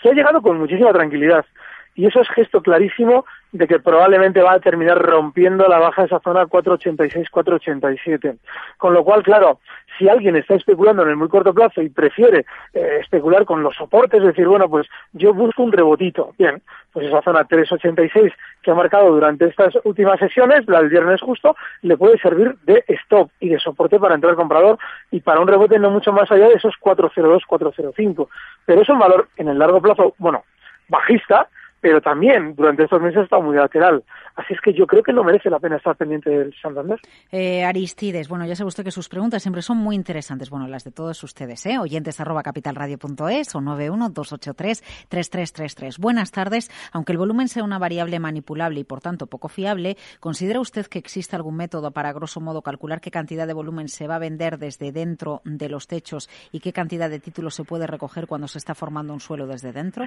Que 0.00 0.08
ha 0.08 0.12
llegado 0.14 0.42
con 0.42 0.58
muchísima 0.58 0.92
tranquilidad. 0.92 1.46
Y 1.94 2.06
eso 2.06 2.20
es 2.22 2.28
gesto 2.30 2.60
clarísimo 2.60 3.24
de 3.52 3.68
que 3.68 3.78
probablemente 3.78 4.40
va 4.42 4.54
a 4.54 4.60
terminar 4.60 4.98
rompiendo 4.98 5.68
la 5.68 5.78
baja 5.78 6.02
de 6.02 6.06
esa 6.06 6.20
zona 6.20 6.46
486-487. 6.46 8.38
Con 8.78 8.94
lo 8.94 9.04
cual, 9.04 9.22
claro, 9.22 9.60
si 9.98 10.08
alguien 10.08 10.36
está 10.36 10.54
especulando 10.54 11.02
en 11.02 11.10
el 11.10 11.16
muy 11.16 11.28
corto 11.28 11.52
plazo 11.52 11.82
y 11.82 11.90
prefiere 11.90 12.46
eh, 12.72 12.98
especular 13.00 13.44
con 13.44 13.62
los 13.62 13.76
soportes, 13.76 14.20
es 14.20 14.28
decir, 14.28 14.48
bueno, 14.48 14.70
pues 14.70 14.88
yo 15.12 15.34
busco 15.34 15.62
un 15.62 15.72
rebotito. 15.72 16.32
Bien, 16.38 16.62
pues 16.92 17.06
esa 17.06 17.20
zona 17.20 17.44
386 17.44 18.32
que 18.62 18.70
ha 18.70 18.74
marcado 18.74 19.10
durante 19.10 19.46
estas 19.46 19.74
últimas 19.84 20.18
sesiones, 20.18 20.66
la 20.66 20.80
del 20.80 20.88
viernes 20.88 21.20
justo, 21.20 21.54
le 21.82 21.98
puede 21.98 22.18
servir 22.18 22.56
de 22.64 22.84
stop 22.88 23.30
y 23.38 23.50
de 23.50 23.58
soporte 23.58 23.98
para 23.98 24.14
entrar 24.14 24.34
comprador 24.34 24.78
y 25.10 25.20
para 25.20 25.40
un 25.40 25.48
rebote 25.48 25.78
no 25.78 25.90
mucho 25.90 26.12
más 26.12 26.30
allá 26.30 26.48
de 26.48 26.54
esos 26.54 26.74
402, 26.78 27.44
405. 27.46 28.30
Pero 28.64 28.80
es 28.80 28.88
un 28.88 28.98
valor 28.98 29.28
en 29.36 29.48
el 29.48 29.58
largo 29.58 29.82
plazo, 29.82 30.14
bueno, 30.16 30.44
bajista, 30.88 31.48
pero 31.82 32.00
también 32.00 32.54
durante 32.54 32.84
estos 32.84 33.02
meses 33.02 33.26
ha 33.30 33.38
muy 33.40 33.56
lateral. 33.56 34.02
Así 34.36 34.54
es 34.54 34.60
que 34.60 34.72
yo 34.72 34.86
creo 34.86 35.02
que 35.02 35.12
no 35.12 35.24
merece 35.24 35.50
la 35.50 35.58
pena 35.58 35.74
estar 35.76 35.96
pendiente 35.96 36.30
del 36.30 36.54
Santander. 36.62 37.00
Eh, 37.30 37.64
Aristides, 37.64 38.28
bueno, 38.28 38.46
ya 38.46 38.54
sabe 38.54 38.68
usted 38.68 38.84
que 38.84 38.92
sus 38.92 39.08
preguntas 39.08 39.42
siempre 39.42 39.62
son 39.62 39.78
muy 39.78 39.96
interesantes. 39.96 40.48
Bueno, 40.48 40.68
las 40.68 40.84
de 40.84 40.92
todos 40.92 41.24
ustedes, 41.24 41.66
¿eh? 41.66 41.80
Oyentes 41.80 42.20
arroba 42.20 42.44
capitalradio.es 42.44 43.56
o 43.56 43.60
912833333. 43.60 45.98
Buenas 45.98 46.30
tardes. 46.30 46.70
Aunque 46.92 47.10
el 47.12 47.18
volumen 47.18 47.48
sea 47.48 47.64
una 47.64 47.80
variable 47.80 48.20
manipulable 48.20 48.78
y 48.78 48.84
por 48.84 49.00
tanto 49.00 49.26
poco 49.26 49.48
fiable, 49.48 49.96
¿considera 50.20 50.60
usted 50.60 50.86
que 50.86 51.00
existe 51.00 51.34
algún 51.34 51.56
método 51.56 51.90
para, 51.90 52.12
grosso 52.12 52.40
modo, 52.40 52.62
calcular 52.62 53.00
qué 53.00 53.10
cantidad 53.10 53.48
de 53.48 53.54
volumen 53.54 53.88
se 53.88 54.06
va 54.06 54.14
a 54.14 54.20
vender 54.20 54.58
desde 54.58 54.92
dentro 54.92 55.40
de 55.44 55.68
los 55.68 55.88
techos 55.88 56.30
y 56.52 56.60
qué 56.60 56.72
cantidad 56.72 57.10
de 57.10 57.18
títulos 57.18 57.56
se 57.56 57.64
puede 57.64 57.88
recoger 57.88 58.28
cuando 58.28 58.46
se 58.46 58.58
está 58.58 58.76
formando 58.76 59.12
un 59.12 59.18
suelo 59.18 59.48
desde 59.48 59.72
dentro? 59.72 60.04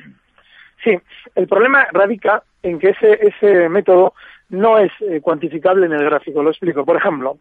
Sí, 0.84 0.98
el 1.36 1.48
problema 1.48 1.88
radica 1.92 2.44
en 2.64 2.80
que 2.80 2.90
ese, 2.90 3.20
ese 3.22 3.70
método 3.70 4.14
no 4.50 4.78
es 4.78 4.92
eh, 5.02 5.22
cuantificable 5.22 5.86
en 5.86 5.94
el 5.94 6.06
gráfico. 6.06 6.44
Lo 6.44 6.50
explico. 6.50 6.86
Por 6.86 6.98
ejemplo, 6.98 7.38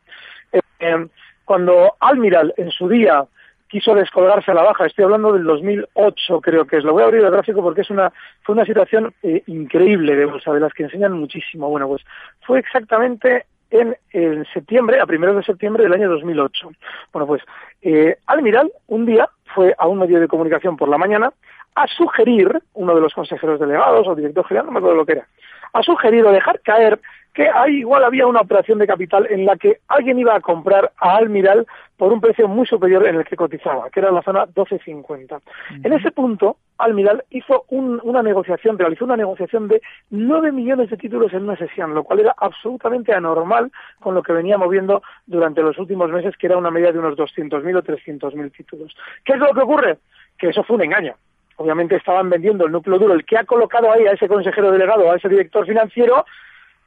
eh, 0.52 0.60
em, 0.78 1.08
cuando 1.44 1.94
Almiral 2.00 2.54
en 2.56 2.70
su 2.70 2.88
día 2.88 3.24
quiso 3.68 3.94
descolgarse 3.94 4.50
a 4.50 4.54
la 4.54 4.62
baja, 4.62 4.86
estoy 4.86 5.04
hablando 5.04 5.32
del 5.32 5.44
2008 5.44 6.40
creo 6.40 6.66
que 6.66 6.76
es, 6.76 6.84
lo 6.84 6.92
voy 6.92 7.02
a 7.02 7.06
abrir 7.06 7.24
el 7.24 7.30
gráfico 7.30 7.60
porque 7.60 7.80
es 7.80 7.90
una, 7.90 8.12
fue 8.42 8.54
una 8.54 8.64
situación 8.64 9.12
eh, 9.22 9.42
increíble 9.46 10.14
de 10.14 10.26
bolsa, 10.26 10.52
de 10.52 10.60
las 10.60 10.72
que 10.72 10.84
enseñan 10.84 11.12
muchísimo. 11.12 11.68
Bueno, 11.68 11.88
pues 11.88 12.02
fue 12.42 12.60
exactamente 12.60 13.46
en, 13.70 13.96
en 14.12 14.44
septiembre, 14.52 15.00
a 15.00 15.06
primeros 15.06 15.36
de 15.36 15.42
septiembre 15.42 15.82
del 15.82 15.92
año 15.92 16.08
2008. 16.08 16.70
Bueno, 17.12 17.26
pues 17.26 17.42
eh, 17.82 18.16
Almiral 18.26 18.70
un 18.86 19.06
día 19.06 19.28
fue 19.54 19.74
a 19.78 19.86
un 19.86 19.98
medio 19.98 20.20
de 20.20 20.28
comunicación 20.28 20.76
por 20.76 20.88
la 20.88 20.98
mañana 20.98 21.32
a 21.74 21.86
sugerir, 21.88 22.62
uno 22.74 22.94
de 22.94 23.00
los 23.00 23.14
consejeros 23.14 23.58
delegados 23.58 24.06
o 24.06 24.14
director 24.14 24.46
general, 24.46 24.66
no 24.66 24.72
me 24.72 24.78
acuerdo 24.78 24.96
lo 24.96 25.06
que 25.06 25.12
era, 25.12 25.26
ha 25.74 25.82
sugerido 25.82 26.32
dejar 26.32 26.60
caer 26.60 27.00
que 27.34 27.48
ahí 27.52 27.78
igual 27.78 28.04
había 28.04 28.28
una 28.28 28.40
operación 28.40 28.78
de 28.78 28.86
capital 28.86 29.26
en 29.28 29.44
la 29.44 29.56
que 29.56 29.80
alguien 29.88 30.20
iba 30.20 30.36
a 30.36 30.40
comprar 30.40 30.92
a 30.98 31.16
Almiral 31.16 31.66
por 31.96 32.12
un 32.12 32.20
precio 32.20 32.46
muy 32.46 32.64
superior 32.64 33.06
en 33.08 33.16
el 33.16 33.24
que 33.24 33.34
cotizaba, 33.34 33.90
que 33.90 33.98
era 33.98 34.12
la 34.12 34.22
zona 34.22 34.46
12.50. 34.46 35.40
En 35.82 35.92
ese 35.92 36.12
punto, 36.12 36.58
Almiral 36.78 37.24
hizo 37.30 37.64
una 37.70 38.22
negociación, 38.22 38.78
realizó 38.78 39.04
una 39.04 39.16
negociación 39.16 39.66
de 39.66 39.82
9 40.10 40.52
millones 40.52 40.90
de 40.90 40.96
títulos 40.96 41.32
en 41.32 41.42
una 41.42 41.56
sesión, 41.56 41.92
lo 41.92 42.04
cual 42.04 42.20
era 42.20 42.34
absolutamente 42.36 43.12
anormal 43.12 43.72
con 43.98 44.14
lo 44.14 44.22
que 44.22 44.32
venía 44.32 44.56
moviendo 44.56 45.02
durante 45.26 45.60
los 45.60 45.76
últimos 45.78 46.10
meses, 46.10 46.36
que 46.36 46.46
era 46.46 46.56
una 46.56 46.70
media 46.70 46.92
de 46.92 47.00
unos 47.00 47.16
200.000 47.16 47.76
o 47.76 47.82
300.000 47.82 48.56
títulos. 48.56 48.96
¿Qué 49.24 49.32
es 49.32 49.38
lo 49.40 49.52
que 49.52 49.60
ocurre? 49.60 49.98
Que 50.38 50.50
eso 50.50 50.62
fue 50.62 50.76
un 50.76 50.84
engaño 50.84 51.16
obviamente 51.56 51.96
estaban 51.96 52.30
vendiendo 52.30 52.66
el 52.66 52.72
núcleo 52.72 52.98
duro, 52.98 53.14
el 53.14 53.24
que 53.24 53.38
ha 53.38 53.44
colocado 53.44 53.92
ahí 53.92 54.06
a 54.06 54.12
ese 54.12 54.28
consejero 54.28 54.70
delegado, 54.70 55.10
a 55.10 55.16
ese 55.16 55.28
director 55.28 55.66
financiero, 55.66 56.24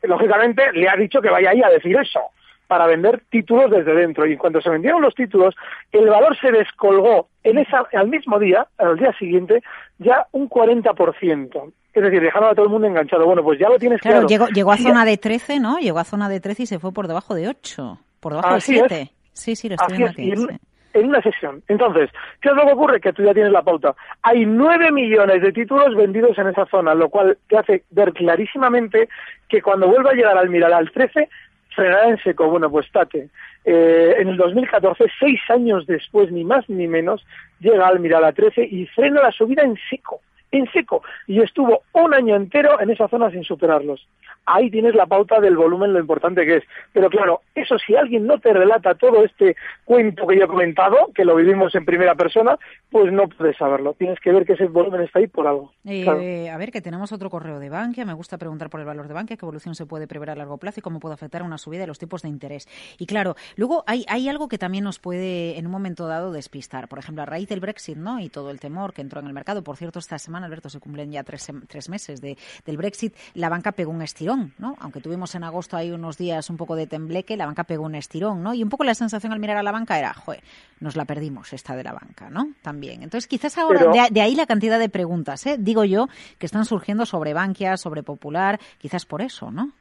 lógicamente 0.03 0.71
le 0.73 0.89
ha 0.89 0.95
dicho 0.95 1.21
que 1.21 1.29
vaya 1.29 1.51
ahí 1.51 1.61
a 1.61 1.69
decir 1.69 1.95
eso 1.97 2.21
para 2.67 2.85
vender 2.85 3.23
títulos 3.29 3.71
desde 3.71 3.93
dentro. 3.93 4.25
Y 4.25 4.37
cuando 4.37 4.61
se 4.61 4.69
vendieron 4.69 5.01
los 5.01 5.15
títulos, 5.15 5.55
el 5.91 6.07
valor 6.07 6.37
se 6.39 6.51
descolgó 6.51 7.29
en 7.43 7.59
esa, 7.59 7.85
al 7.93 8.09
mismo 8.09 8.39
día, 8.39 8.67
al 8.77 8.97
día 8.97 9.13
siguiente, 9.17 9.63
ya 9.99 10.27
un 10.33 10.49
40%. 10.49 11.71
Es 11.93 12.03
decir, 12.03 12.21
dejaron 12.21 12.49
a 12.49 12.53
todo 12.53 12.65
el 12.65 12.71
mundo 12.71 12.87
enganchado. 12.87 13.25
Bueno, 13.25 13.41
pues 13.41 13.57
ya 13.57 13.69
lo 13.69 13.79
tienes 13.79 14.01
claro. 14.01 14.27
Llegó, 14.27 14.47
llegó 14.47 14.71
a 14.71 14.77
zona 14.77 15.05
de 15.05 15.17
13, 15.17 15.59
¿no? 15.59 15.79
Llegó 15.79 15.99
a 15.99 16.03
zona 16.03 16.29
de 16.29 16.39
13 16.39 16.63
y 16.63 16.65
se 16.67 16.79
fue 16.79 16.91
por 16.91 17.07
debajo 17.07 17.33
de 17.33 17.47
8. 17.47 17.99
Por 18.19 18.33
debajo 18.33 18.53
de 18.53 18.61
7. 18.61 19.11
Sí, 19.31 19.55
sí, 19.55 19.69
lo 19.69 19.75
estoy 19.75 19.97
viendo 19.97 20.11
aquí 20.11 20.59
en 20.99 21.09
una 21.09 21.21
sesión. 21.21 21.63
Entonces, 21.67 22.09
¿qué 22.41 22.49
es 22.49 22.55
lo 22.55 22.65
que 22.65 22.73
ocurre? 22.73 23.01
Que 23.01 23.13
tú 23.13 23.23
ya 23.23 23.33
tienes 23.33 23.51
la 23.51 23.61
pauta. 23.61 23.95
Hay 24.21 24.45
nueve 24.45 24.91
millones 24.91 25.41
de 25.41 25.51
títulos 25.51 25.95
vendidos 25.95 26.37
en 26.37 26.47
esa 26.47 26.65
zona, 26.65 26.93
lo 26.93 27.09
cual 27.09 27.37
te 27.47 27.57
hace 27.57 27.83
ver 27.91 28.13
clarísimamente 28.13 29.09
que 29.49 29.61
cuando 29.61 29.87
vuelva 29.87 30.11
a 30.11 30.15
llegar 30.15 30.37
al 30.37 30.49
Miral 30.49 30.73
al 30.73 30.91
13, 30.91 31.29
frenará 31.75 32.09
en 32.09 32.17
seco. 32.23 32.49
Bueno, 32.49 32.69
pues 32.69 32.91
tate. 32.91 33.29
Eh, 33.65 34.15
en 34.19 34.29
el 34.29 34.37
2014, 34.37 35.05
seis 35.19 35.39
años 35.49 35.85
después, 35.85 36.31
ni 36.31 36.43
más 36.43 36.67
ni 36.69 36.87
menos, 36.87 37.25
llega 37.59 37.87
al 37.87 37.99
Miral 37.99 38.23
a 38.23 38.31
13 38.31 38.63
y 38.63 38.85
frena 38.87 39.21
la 39.21 39.31
subida 39.31 39.63
en 39.63 39.77
seco 39.89 40.21
en 40.51 40.69
seco 40.71 41.03
y 41.27 41.41
estuvo 41.41 41.81
un 41.93 42.13
año 42.13 42.35
entero 42.35 42.79
en 42.79 42.89
esa 42.89 43.07
zona 43.07 43.29
sin 43.31 43.43
superarlos. 43.43 44.07
Ahí 44.45 44.71
tienes 44.71 44.95
la 44.95 45.05
pauta 45.05 45.41
del 45.41 45.57
volumen, 45.57 45.91
lo 45.91 45.99
importante 45.99 46.45
que 46.45 46.57
es. 46.57 46.63
Pero 46.93 47.09
claro, 47.09 47.41
eso 47.53 47.77
si 47.77 47.97
alguien 47.97 48.25
no 48.25 48.39
te 48.39 48.53
relata 48.53 48.95
todo 48.95 49.25
este 49.25 49.57
cuento 49.83 50.25
que 50.25 50.37
yo 50.37 50.45
he 50.45 50.47
comentado, 50.47 51.11
que 51.13 51.25
lo 51.25 51.35
vivimos 51.35 51.75
en 51.75 51.83
primera 51.83 52.15
persona, 52.15 52.57
pues 52.89 53.11
no 53.11 53.27
puedes 53.27 53.57
saberlo. 53.57 53.93
Tienes 53.93 54.19
que 54.21 54.31
ver 54.31 54.45
que 54.45 54.53
ese 54.53 54.67
volumen 54.67 55.01
está 55.01 55.19
ahí 55.19 55.27
por 55.27 55.47
algo. 55.47 55.73
Eh, 55.83 56.49
a 56.49 56.57
ver, 56.57 56.71
que 56.71 56.79
tenemos 56.79 57.11
otro 57.11 57.29
correo 57.29 57.59
de 57.59 57.69
Bankia. 57.69 58.05
Me 58.05 58.13
gusta 58.13 58.37
preguntar 58.37 58.69
por 58.69 58.79
el 58.79 58.85
valor 58.85 59.09
de 59.09 59.13
Bankia, 59.13 59.35
qué 59.35 59.45
evolución 59.45 59.75
se 59.75 59.85
puede 59.85 60.07
prever 60.07 60.29
a 60.29 60.35
largo 60.35 60.57
plazo 60.57 60.79
y 60.79 60.83
cómo 60.83 61.01
puede 61.01 61.15
afectar 61.15 61.41
a 61.41 61.45
una 61.45 61.57
subida 61.57 61.81
de 61.81 61.87
los 61.87 61.99
tipos 61.99 62.21
de 62.21 62.29
interés. 62.29 62.69
Y 62.97 63.05
claro, 63.05 63.35
luego 63.57 63.83
hay, 63.85 64.05
hay 64.07 64.29
algo 64.29 64.47
que 64.47 64.57
también 64.57 64.85
nos 64.85 64.99
puede 64.99 65.57
en 65.57 65.65
un 65.65 65.73
momento 65.73 66.07
dado 66.07 66.31
despistar. 66.31 66.87
Por 66.87 66.99
ejemplo, 66.99 67.23
a 67.23 67.25
raíz 67.25 67.49
del 67.49 67.59
Brexit 67.59 67.97
¿no? 67.97 68.21
y 68.21 68.29
todo 68.29 68.49
el 68.49 68.61
temor 68.61 68.93
que 68.93 69.01
entró 69.01 69.19
en 69.19 69.27
el 69.27 69.33
mercado. 69.33 69.61
Por 69.61 69.75
cierto, 69.75 69.99
esta 69.99 70.17
semana 70.17 70.46
Alberto, 70.47 70.69
se 70.69 70.79
cumplen 70.79 71.11
ya 71.11 71.23
tres, 71.23 71.51
tres 71.67 71.89
meses 71.89 72.21
de, 72.21 72.37
del 72.65 72.77
Brexit, 72.77 73.15
la 73.33 73.49
banca 73.49 73.71
pegó 73.71 73.91
un 73.91 74.01
estirón, 74.01 74.53
¿no? 74.57 74.75
Aunque 74.79 75.01
tuvimos 75.01 75.35
en 75.35 75.43
agosto 75.43 75.77
ahí 75.77 75.91
unos 75.91 76.17
días 76.17 76.49
un 76.49 76.57
poco 76.57 76.75
de 76.75 76.87
tembleque, 76.87 77.37
la 77.37 77.45
banca 77.45 77.63
pegó 77.63 77.85
un 77.85 77.95
estirón, 77.95 78.43
¿no? 78.43 78.53
Y 78.53 78.63
un 78.63 78.69
poco 78.69 78.83
la 78.83 78.95
sensación 78.95 79.33
al 79.33 79.39
mirar 79.39 79.57
a 79.57 79.63
la 79.63 79.71
banca 79.71 79.99
era, 79.99 80.13
joder, 80.13 80.41
nos 80.79 80.95
la 80.95 81.05
perdimos 81.05 81.53
esta 81.53 81.75
de 81.75 81.83
la 81.83 81.93
banca, 81.93 82.29
¿no? 82.29 82.49
También. 82.61 83.03
Entonces, 83.03 83.27
quizás 83.27 83.57
ahora, 83.57 83.91
de, 84.11 84.21
ahí 84.21 84.35
la 84.35 84.45
cantidad 84.45 84.79
de 84.79 84.89
preguntas, 84.89 85.45
¿eh? 85.45 85.57
Digo 85.59 85.83
yo, 85.83 86.07
que 86.37 86.45
están 86.45 86.65
surgiendo 86.65 87.05
sobre 87.05 87.33
Bankia, 87.33 87.77
sobre 87.77 88.03
Popular, 88.03 88.59
quizás 88.77 89.05
por 89.05 89.21
eso, 89.21 89.51
¿no? 89.51 89.71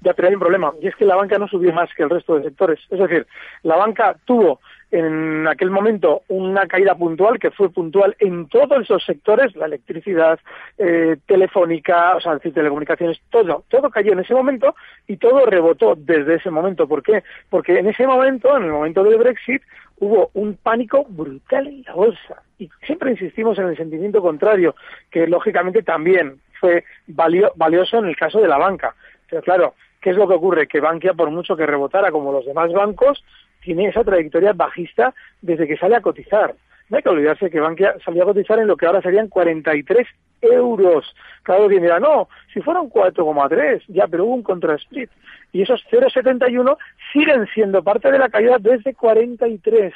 Ya, 0.00 0.14
pero 0.14 0.28
hay 0.28 0.34
un 0.34 0.40
problema, 0.40 0.72
y 0.80 0.86
es 0.86 0.94
que 0.94 1.04
la 1.04 1.16
banca 1.16 1.38
no 1.38 1.48
subió 1.48 1.72
más 1.72 1.88
que 1.96 2.04
el 2.04 2.10
resto 2.10 2.36
de 2.36 2.44
sectores. 2.44 2.78
Es 2.88 2.98
decir, 2.98 3.26
la 3.64 3.76
banca 3.76 4.16
tuvo 4.24 4.60
en 4.90 5.46
aquel 5.46 5.70
momento 5.70 6.22
una 6.28 6.66
caída 6.66 6.94
puntual 6.94 7.38
que 7.38 7.50
fue 7.50 7.70
puntual 7.70 8.16
en 8.18 8.48
todos 8.48 8.82
esos 8.82 9.04
sectores, 9.04 9.54
la 9.54 9.66
electricidad, 9.66 10.40
eh, 10.78 11.16
telefónica, 11.26 12.16
o 12.16 12.20
sea, 12.20 12.34
decir, 12.34 12.54
telecomunicaciones, 12.54 13.20
todo, 13.30 13.64
todo 13.68 13.90
cayó 13.90 14.12
en 14.12 14.20
ese 14.20 14.34
momento 14.34 14.74
y 15.06 15.16
todo 15.18 15.44
rebotó 15.46 15.94
desde 15.94 16.36
ese 16.36 16.50
momento. 16.50 16.88
¿Por 16.88 17.02
qué? 17.02 17.22
Porque 17.50 17.78
en 17.78 17.88
ese 17.88 18.06
momento, 18.06 18.56
en 18.56 18.64
el 18.64 18.72
momento 18.72 19.04
del 19.04 19.18
Brexit, 19.18 19.62
hubo 20.00 20.30
un 20.34 20.56
pánico 20.56 21.04
brutal 21.08 21.66
en 21.66 21.82
la 21.82 21.94
bolsa. 21.94 22.42
Y 22.58 22.70
siempre 22.86 23.10
insistimos 23.10 23.58
en 23.58 23.68
el 23.68 23.76
sentimiento 23.76 24.22
contrario, 24.22 24.74
que 25.10 25.26
lógicamente 25.26 25.82
también 25.82 26.40
fue 26.60 26.84
valioso 27.06 27.98
en 27.98 28.06
el 28.06 28.16
caso 28.16 28.40
de 28.40 28.48
la 28.48 28.58
banca. 28.58 28.94
Pero 29.28 29.42
claro, 29.42 29.74
¿qué 30.00 30.10
es 30.10 30.16
lo 30.16 30.26
que 30.26 30.34
ocurre? 30.34 30.66
Que 30.66 30.80
Bankia, 30.80 31.14
por 31.14 31.30
mucho 31.30 31.56
que 31.56 31.66
rebotara 31.66 32.10
como 32.10 32.32
los 32.32 32.46
demás 32.46 32.72
bancos, 32.72 33.22
tiene 33.68 33.88
esa 33.90 34.02
trayectoria 34.02 34.54
bajista 34.54 35.12
desde 35.42 35.68
que 35.68 35.76
sale 35.76 35.94
a 35.94 36.00
cotizar. 36.00 36.54
No 36.88 36.96
hay 36.96 37.02
que 37.02 37.10
olvidarse 37.10 37.50
que 37.50 37.60
Bankia 37.60 37.96
salió 38.02 38.22
a 38.22 38.26
cotizar 38.26 38.58
en 38.58 38.66
lo 38.66 38.78
que 38.78 38.86
ahora 38.86 39.02
serían 39.02 39.28
43 39.28 40.06
euros. 40.40 41.14
Claro, 41.42 41.68
quien 41.68 41.82
dirá, 41.82 42.00
no, 42.00 42.30
si 42.54 42.62
fueron 42.62 42.88
4,3, 42.88 43.82
ya, 43.88 44.06
pero 44.06 44.24
hubo 44.24 44.36
un 44.36 44.42
contra-split. 44.42 45.10
Y 45.52 45.60
esos 45.60 45.84
0,71 45.90 46.78
siguen 47.12 47.46
siendo 47.52 47.82
parte 47.82 48.10
de 48.10 48.18
la 48.18 48.30
caída 48.30 48.56
desde 48.58 48.94
43, 48.94 49.92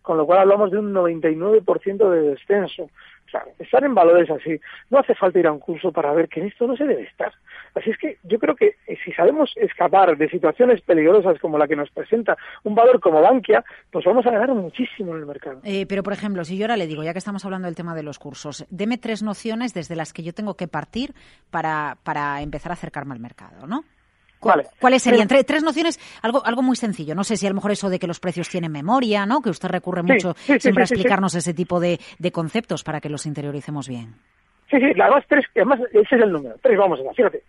con 0.00 0.16
lo 0.16 0.24
cual 0.24 0.38
hablamos 0.38 0.70
de 0.70 0.78
un 0.78 0.94
99% 0.94 2.10
de 2.10 2.22
descenso. 2.22 2.88
Claro, 3.30 3.50
estar 3.58 3.84
en 3.84 3.94
valores 3.94 4.30
así, 4.30 4.58
no 4.88 4.98
hace 4.98 5.14
falta 5.14 5.38
ir 5.38 5.46
a 5.46 5.52
un 5.52 5.60
curso 5.60 5.92
para 5.92 6.14
ver 6.14 6.26
que 6.28 6.40
en 6.40 6.46
esto 6.46 6.66
no 6.66 6.74
se 6.74 6.86
debe 6.86 7.02
estar. 7.02 7.34
Así 7.74 7.90
es 7.90 7.98
que 7.98 8.18
yo 8.24 8.38
creo 8.38 8.54
que 8.54 8.76
eh, 8.86 8.96
si 9.04 9.12
sabemos 9.12 9.52
escapar 9.56 10.16
de 10.16 10.28
situaciones 10.28 10.80
peligrosas 10.82 11.38
como 11.40 11.58
la 11.58 11.68
que 11.68 11.76
nos 11.76 11.90
presenta 11.90 12.36
un 12.64 12.74
valor 12.74 13.00
como 13.00 13.20
Bankia, 13.20 13.64
pues 13.90 14.04
vamos 14.04 14.26
a 14.26 14.30
ganar 14.30 14.54
muchísimo 14.54 15.12
en 15.14 15.20
el 15.20 15.26
mercado. 15.26 15.60
Eh, 15.64 15.86
pero, 15.86 16.02
por 16.02 16.12
ejemplo, 16.12 16.44
si 16.44 16.56
yo 16.56 16.64
ahora 16.64 16.76
le 16.76 16.86
digo, 16.86 17.02
ya 17.02 17.12
que 17.12 17.18
estamos 17.18 17.44
hablando 17.44 17.66
del 17.66 17.74
tema 17.74 17.94
de 17.94 18.02
los 18.02 18.18
cursos, 18.18 18.66
deme 18.70 18.98
tres 18.98 19.22
nociones 19.22 19.74
desde 19.74 19.96
las 19.96 20.12
que 20.12 20.22
yo 20.22 20.32
tengo 20.32 20.54
que 20.54 20.68
partir 20.68 21.14
para, 21.50 21.98
para 22.02 22.42
empezar 22.42 22.72
a 22.72 22.74
acercarme 22.74 23.14
al 23.14 23.20
mercado, 23.20 23.66
¿no? 23.66 23.84
¿Cuáles 24.40 25.02
serían? 25.02 25.28
tres 25.28 25.62
nociones, 25.62 26.00
algo, 26.22 26.44
algo 26.44 26.62
muy 26.62 26.74
sencillo. 26.74 27.14
No 27.14 27.24
sé 27.24 27.36
si 27.36 27.46
a 27.46 27.50
lo 27.50 27.54
mejor 27.54 27.72
eso 27.72 27.90
de 27.90 27.98
que 27.98 28.06
los 28.06 28.20
precios 28.20 28.48
tienen 28.48 28.72
memoria, 28.72 29.26
¿no? 29.26 29.42
Que 29.42 29.50
usted 29.50 29.68
recurre 29.68 30.02
mucho 30.02 30.34
siempre 30.58 30.82
a 30.82 30.86
explicarnos 30.86 31.34
ese 31.34 31.52
tipo 31.52 31.78
de, 31.78 32.00
de, 32.18 32.32
conceptos 32.32 32.82
para 32.82 33.00
que 33.00 33.10
los 33.10 33.26
interioricemos 33.26 33.86
bien. 33.86 34.14
Sí, 34.70 34.78
sí, 34.78 35.00
además, 35.00 35.24
tres, 35.28 35.44
además 35.56 35.80
ese 35.92 36.16
es 36.16 36.22
el 36.22 36.32
número. 36.32 36.56
Tres, 36.62 36.78
vamos 36.78 37.00
a 37.00 37.02
ver, 37.02 37.14
fíjate. 37.14 37.42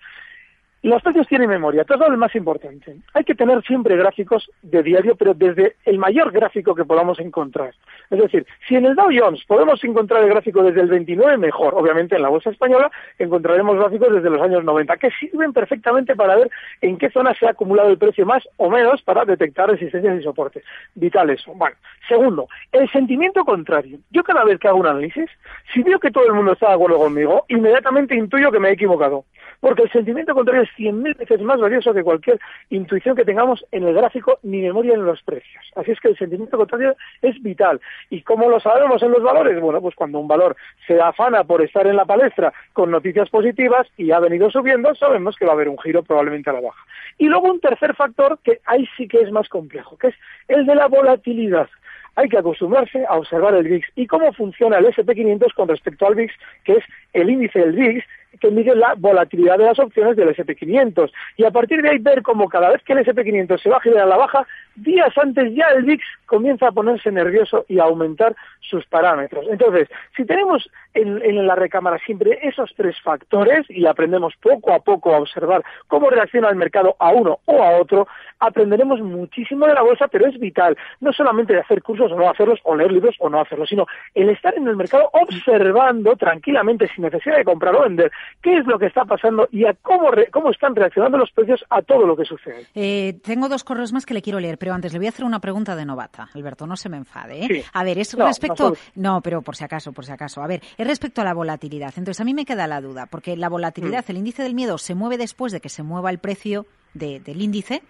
Los 0.83 1.03
precios 1.03 1.27
tienen 1.27 1.47
memoria, 1.47 1.83
todo 1.83 2.09
lo 2.09 2.17
más 2.17 2.33
importante. 2.33 2.95
Hay 3.13 3.23
que 3.23 3.35
tener 3.35 3.61
siempre 3.61 3.95
gráficos 3.95 4.49
de 4.63 4.81
diario, 4.81 5.15
pero 5.15 5.35
desde 5.35 5.75
el 5.85 5.99
mayor 5.99 6.31
gráfico 6.31 6.73
que 6.73 6.85
podamos 6.85 7.19
encontrar. 7.19 7.75
Es 8.09 8.17
decir, 8.17 8.47
si 8.67 8.77
en 8.77 8.87
el 8.87 8.95
Dow 8.95 9.09
Jones 9.15 9.43
podemos 9.45 9.83
encontrar 9.83 10.23
el 10.23 10.29
gráfico 10.29 10.63
desde 10.63 10.81
el 10.81 10.87
29, 10.87 11.37
mejor. 11.37 11.75
Obviamente 11.75 12.15
en 12.15 12.23
la 12.23 12.29
bolsa 12.29 12.49
española 12.49 12.89
encontraremos 13.19 13.77
gráficos 13.77 14.11
desde 14.11 14.31
los 14.31 14.41
años 14.41 14.63
90, 14.63 14.97
que 14.97 15.11
sirven 15.11 15.53
perfectamente 15.53 16.15
para 16.15 16.35
ver 16.35 16.49
en 16.81 16.97
qué 16.97 17.11
zona 17.11 17.35
se 17.35 17.45
ha 17.45 17.51
acumulado 17.51 17.89
el 17.89 17.99
precio 17.99 18.25
más 18.25 18.49
o 18.57 18.71
menos 18.71 19.03
para 19.03 19.23
detectar 19.23 19.69
resistencias 19.69 20.19
y 20.19 20.23
soportes. 20.23 20.63
Vital 20.95 21.29
eso. 21.29 21.53
Bueno, 21.53 21.75
segundo, 22.07 22.47
el 22.71 22.89
sentimiento 22.89 23.45
contrario. 23.45 23.99
Yo 24.09 24.23
cada 24.23 24.43
vez 24.43 24.59
que 24.59 24.67
hago 24.67 24.79
un 24.79 24.87
análisis, 24.87 25.29
si 25.75 25.83
veo 25.83 25.99
que 25.99 26.09
todo 26.09 26.25
el 26.25 26.33
mundo 26.33 26.53
está 26.53 26.69
de 26.69 26.73
acuerdo 26.73 26.97
conmigo, 26.97 27.45
inmediatamente 27.49 28.15
intuyo 28.15 28.51
que 28.51 28.59
me 28.59 28.69
he 28.69 28.73
equivocado. 28.73 29.25
Porque 29.59 29.83
el 29.83 29.91
sentimiento 29.91 30.33
contrario 30.33 30.63
es 30.63 30.70
100.000 30.77 31.17
veces 31.17 31.41
más 31.41 31.59
valioso 31.59 31.93
que 31.93 32.03
cualquier 32.03 32.39
intuición 32.69 33.15
que 33.15 33.25
tengamos 33.25 33.65
en 33.71 33.83
el 33.83 33.93
gráfico 33.93 34.39
ni 34.43 34.61
memoria 34.61 34.93
en 34.93 35.05
los 35.05 35.21
precios. 35.23 35.63
Así 35.75 35.91
es 35.91 35.99
que 35.99 36.09
el 36.09 36.17
sentimiento 36.17 36.57
contrario 36.57 36.95
es 37.21 37.41
vital. 37.41 37.79
¿Y 38.09 38.21
cómo 38.21 38.49
lo 38.49 38.59
sabemos 38.59 39.01
en 39.03 39.11
los 39.11 39.23
valores? 39.23 39.59
Bueno, 39.59 39.81
pues 39.81 39.95
cuando 39.95 40.19
un 40.19 40.27
valor 40.27 40.55
se 40.87 40.99
afana 40.99 41.43
por 41.43 41.61
estar 41.61 41.87
en 41.87 41.95
la 41.95 42.05
palestra 42.05 42.53
con 42.73 42.91
noticias 42.91 43.29
positivas 43.29 43.87
y 43.97 44.11
ha 44.11 44.19
venido 44.19 44.49
subiendo, 44.49 44.93
sabemos 44.95 45.35
que 45.35 45.45
va 45.45 45.51
a 45.51 45.55
haber 45.55 45.69
un 45.69 45.79
giro 45.79 46.03
probablemente 46.03 46.49
a 46.49 46.53
la 46.53 46.61
baja. 46.61 46.85
Y 47.17 47.27
luego 47.27 47.51
un 47.51 47.59
tercer 47.59 47.95
factor 47.95 48.39
que 48.43 48.59
ahí 48.65 48.87
sí 48.97 49.07
que 49.07 49.21
es 49.21 49.31
más 49.31 49.49
complejo, 49.49 49.97
que 49.97 50.07
es 50.07 50.15
el 50.47 50.65
de 50.65 50.75
la 50.75 50.87
volatilidad 50.87 51.69
hay 52.15 52.27
que 52.27 52.37
acostumbrarse 52.37 53.05
a 53.07 53.15
observar 53.15 53.55
el 53.55 53.67
VIX 53.67 53.87
y 53.95 54.07
cómo 54.07 54.31
funciona 54.33 54.77
el 54.77 54.85
SP500 54.85 55.53
con 55.53 55.67
respecto 55.67 56.07
al 56.07 56.15
VIX, 56.15 56.33
que 56.63 56.73
es 56.73 56.83
el 57.13 57.29
índice 57.29 57.59
del 57.59 57.71
VIX 57.71 58.05
que 58.41 58.51
mide 58.51 58.75
la 58.75 58.95
volatilidad 58.97 59.57
de 59.57 59.65
las 59.65 59.79
opciones 59.79 60.17
del 60.17 60.35
SP500. 60.35 61.11
Y 61.37 61.45
a 61.45 61.51
partir 61.51 61.81
de 61.81 61.91
ahí 61.91 61.99
ver 61.99 62.23
cómo 62.23 62.49
cada 62.49 62.71
vez 62.71 62.81
que 62.83 62.93
el 62.93 63.05
SP500 63.05 63.61
se 63.61 63.69
va 63.69 63.77
a 63.77 63.81
girar 63.81 64.01
a 64.01 64.07
la 64.07 64.17
baja, 64.17 64.45
días 64.75 65.15
antes 65.17 65.53
ya 65.53 65.67
el 65.75 65.83
VIX 65.83 66.03
comienza 66.25 66.67
a 66.67 66.71
ponerse 66.71 67.11
nervioso 67.11 67.65
y 67.67 67.79
a 67.79 67.83
aumentar 67.83 68.35
sus 68.61 68.85
parámetros. 68.85 69.45
Entonces, 69.49 69.89
si 70.15 70.25
tenemos 70.25 70.69
en, 70.93 71.21
en, 71.23 71.45
la 71.45 71.55
recámara 71.55 71.97
siempre 72.05 72.39
esos 72.41 72.71
tres 72.75 72.95
factores 73.01 73.69
y 73.69 73.85
aprendemos 73.85 74.33
poco 74.41 74.73
a 74.73 74.79
poco 74.79 75.13
a 75.13 75.19
observar 75.19 75.63
cómo 75.87 76.09
reacciona 76.09 76.49
el 76.49 76.55
mercado 76.55 76.95
a 76.99 77.11
uno 77.11 77.39
o 77.45 77.63
a 77.63 77.77
otro, 77.77 78.07
aprenderemos 78.39 79.01
muchísimo 79.01 79.67
de 79.67 79.73
la 79.73 79.81
bolsa, 79.81 80.07
pero 80.07 80.27
es 80.27 80.39
vital, 80.39 80.77
no 80.99 81.13
solamente 81.13 81.53
de 81.53 81.59
hacer 81.59 81.81
cursos 81.81 82.11
o 82.11 82.15
no 82.15 82.29
hacerlos, 82.29 82.59
o 82.63 82.75
leer 82.75 82.91
libros 82.91 83.15
o 83.19 83.29
no 83.29 83.39
hacerlos, 83.39 83.69
sino 83.69 83.85
el 84.15 84.29
estar 84.29 84.55
en 84.55 84.67
el 84.67 84.75
mercado 84.75 85.09
observando 85.13 86.15
tranquilamente, 86.15 86.87
sin 86.93 87.03
necesidad 87.03 87.37
de 87.37 87.43
comprar 87.43 87.75
o 87.75 87.83
vender, 87.83 88.11
qué 88.41 88.57
es 88.57 88.65
lo 88.65 88.79
que 88.79 88.87
está 88.87 89.05
pasando 89.05 89.47
y 89.51 89.65
a 89.65 89.73
cómo, 89.81 90.11
cómo 90.31 90.51
están 90.51 90.75
reaccionando 90.75 91.17
los 91.17 91.31
precios 91.31 91.63
a 91.69 91.81
todo 91.81 92.05
lo 92.05 92.15
que 92.15 92.25
sucede. 92.25 92.65
Eh, 92.75 93.19
tengo 93.23 93.47
dos 93.47 93.63
correos 93.63 93.93
más 93.93 94.05
que 94.05 94.13
le 94.13 94.21
quiero 94.21 94.39
leer, 94.39 94.57
pero 94.61 94.75
antes 94.75 94.93
le 94.93 94.99
voy 94.99 95.07
a 95.07 95.09
hacer 95.09 95.25
una 95.25 95.39
pregunta 95.39 95.75
de 95.75 95.85
novata. 95.85 96.29
Alberto, 96.35 96.67
no 96.67 96.77
se 96.77 96.87
me 96.87 96.95
enfade. 96.95 97.45
¿eh? 97.45 97.65
A 97.73 97.83
ver, 97.83 97.97
es 97.97 98.13
respecto. 98.13 98.75
No, 98.93 99.19
pero 99.19 99.41
por 99.41 99.55
si 99.55 99.63
acaso, 99.63 99.91
por 99.91 100.05
si 100.05 100.11
acaso. 100.11 100.43
A 100.43 100.45
ver, 100.45 100.61
es 100.77 100.85
respecto 100.85 101.19
a 101.19 101.23
la 101.23 101.33
volatilidad. 101.33 101.91
Entonces, 101.97 102.21
a 102.21 102.23
mí 102.23 102.35
me 102.35 102.45
queda 102.45 102.67
la 102.67 102.79
duda, 102.79 103.07
porque 103.07 103.35
la 103.35 103.49
volatilidad, 103.49 104.05
mm. 104.07 104.11
el 104.11 104.17
índice 104.17 104.43
del 104.43 104.53
miedo, 104.53 104.77
se 104.77 104.93
mueve 104.93 105.17
después 105.17 105.51
de 105.51 105.61
que 105.61 105.69
se 105.69 105.81
mueva 105.81 106.11
el 106.11 106.19
precio 106.19 106.67
del 106.93 107.41
índice 107.41 107.81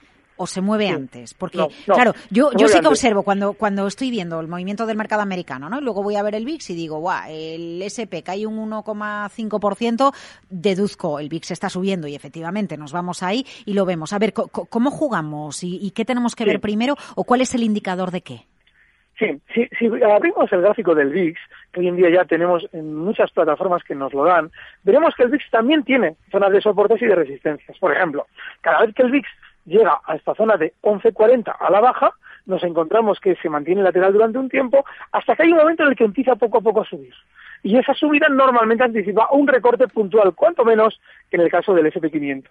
o 0.41 0.47
se 0.47 0.61
mueve 0.61 0.89
antes? 0.89 1.33
Porque, 1.33 1.67
claro, 1.85 2.13
yo, 2.29 2.51
yo 2.53 2.67
sí 2.67 2.79
que 2.79 2.87
observo 2.87 3.23
cuando, 3.23 3.53
cuando 3.53 3.87
estoy 3.87 4.09
viendo 4.09 4.39
el 4.39 4.47
movimiento 4.47 4.85
del 4.85 4.97
mercado 4.97 5.21
americano, 5.21 5.69
¿no? 5.69 5.79
Y 5.79 5.83
luego 5.83 6.03
voy 6.03 6.15
a 6.15 6.23
ver 6.23 6.35
el 6.35 6.45
VIX 6.45 6.71
y 6.71 6.75
digo, 6.75 6.99
guau, 6.99 7.29
el 7.29 7.81
SP 7.85 8.23
cae 8.23 8.45
un 8.45 8.57
1,5%, 8.71 10.13
deduzco, 10.49 11.19
el 11.19 11.29
VIX 11.29 11.51
está 11.51 11.69
subiendo 11.69 12.07
y 12.07 12.15
efectivamente 12.15 12.77
nos 12.77 12.91
vamos 12.91 13.23
ahí 13.23 13.45
y 13.65 13.73
lo 13.73 13.85
vemos. 13.85 14.13
A 14.13 14.19
ver, 14.19 14.33
¿cómo 14.33 14.91
jugamos 14.91 15.63
y, 15.63 15.91
qué 15.91 16.05
tenemos 16.05 16.35
que 16.35 16.45
ver 16.45 16.59
primero 16.59 16.95
o 17.15 17.23
cuál 17.23 17.41
es 17.41 17.53
el 17.53 17.63
indicador 17.63 18.11
de 18.11 18.21
qué? 18.21 18.45
Sí, 19.19 19.39
si, 19.53 19.67
si 19.77 19.85
abrimos 20.03 20.51
el 20.51 20.61
gráfico 20.61 20.95
del 20.95 21.09
VIX, 21.09 21.39
que 21.71 21.79
hoy 21.79 21.87
en 21.87 21.95
día 21.95 22.09
ya 22.09 22.25
tenemos 22.25 22.67
en 22.73 22.95
muchas 22.95 23.31
plataformas 23.31 23.83
que 23.83 23.93
nos 23.93 24.13
lo 24.13 24.23
dan, 24.23 24.49
veremos 24.83 25.13
que 25.15 25.23
el 25.23 25.29
VIX 25.29 25.49
también 25.51 25.83
tiene 25.83 26.15
zonas 26.31 26.51
de 26.51 26.61
soportes 26.61 27.01
y 27.01 27.05
de 27.05 27.15
resistencias. 27.15 27.77
Por 27.77 27.95
ejemplo, 27.95 28.25
cada 28.61 28.85
vez 28.85 28.95
que 28.95 29.03
el 29.03 29.11
VIX 29.11 29.27
llega 29.65 29.99
a 30.05 30.15
esta 30.15 30.35
zona 30.35 30.57
de 30.57 30.73
11.40 30.81 31.55
a 31.59 31.69
la 31.69 31.79
baja, 31.79 32.13
nos 32.45 32.63
encontramos 32.63 33.19
que 33.19 33.35
se 33.35 33.49
mantiene 33.49 33.83
lateral 33.83 34.13
durante 34.13 34.37
un 34.37 34.49
tiempo 34.49 34.83
hasta 35.11 35.35
que 35.35 35.43
hay 35.43 35.51
un 35.51 35.59
momento 35.59 35.83
en 35.83 35.89
el 35.89 35.95
que 35.95 36.05
empieza 36.05 36.35
poco 36.35 36.57
a 36.57 36.61
poco 36.61 36.81
a 36.81 36.85
subir. 36.85 37.13
Y 37.63 37.77
esa 37.77 37.93
subida 37.93 38.27
normalmente 38.27 38.83
anticipa 38.83 39.29
un 39.31 39.47
recorte 39.47 39.87
puntual, 39.87 40.33
cuanto 40.33 40.65
menos 40.65 40.99
que 41.29 41.37
en 41.37 41.43
el 41.43 41.51
caso 41.51 41.73
del 41.73 41.93
SP500. 41.93 42.45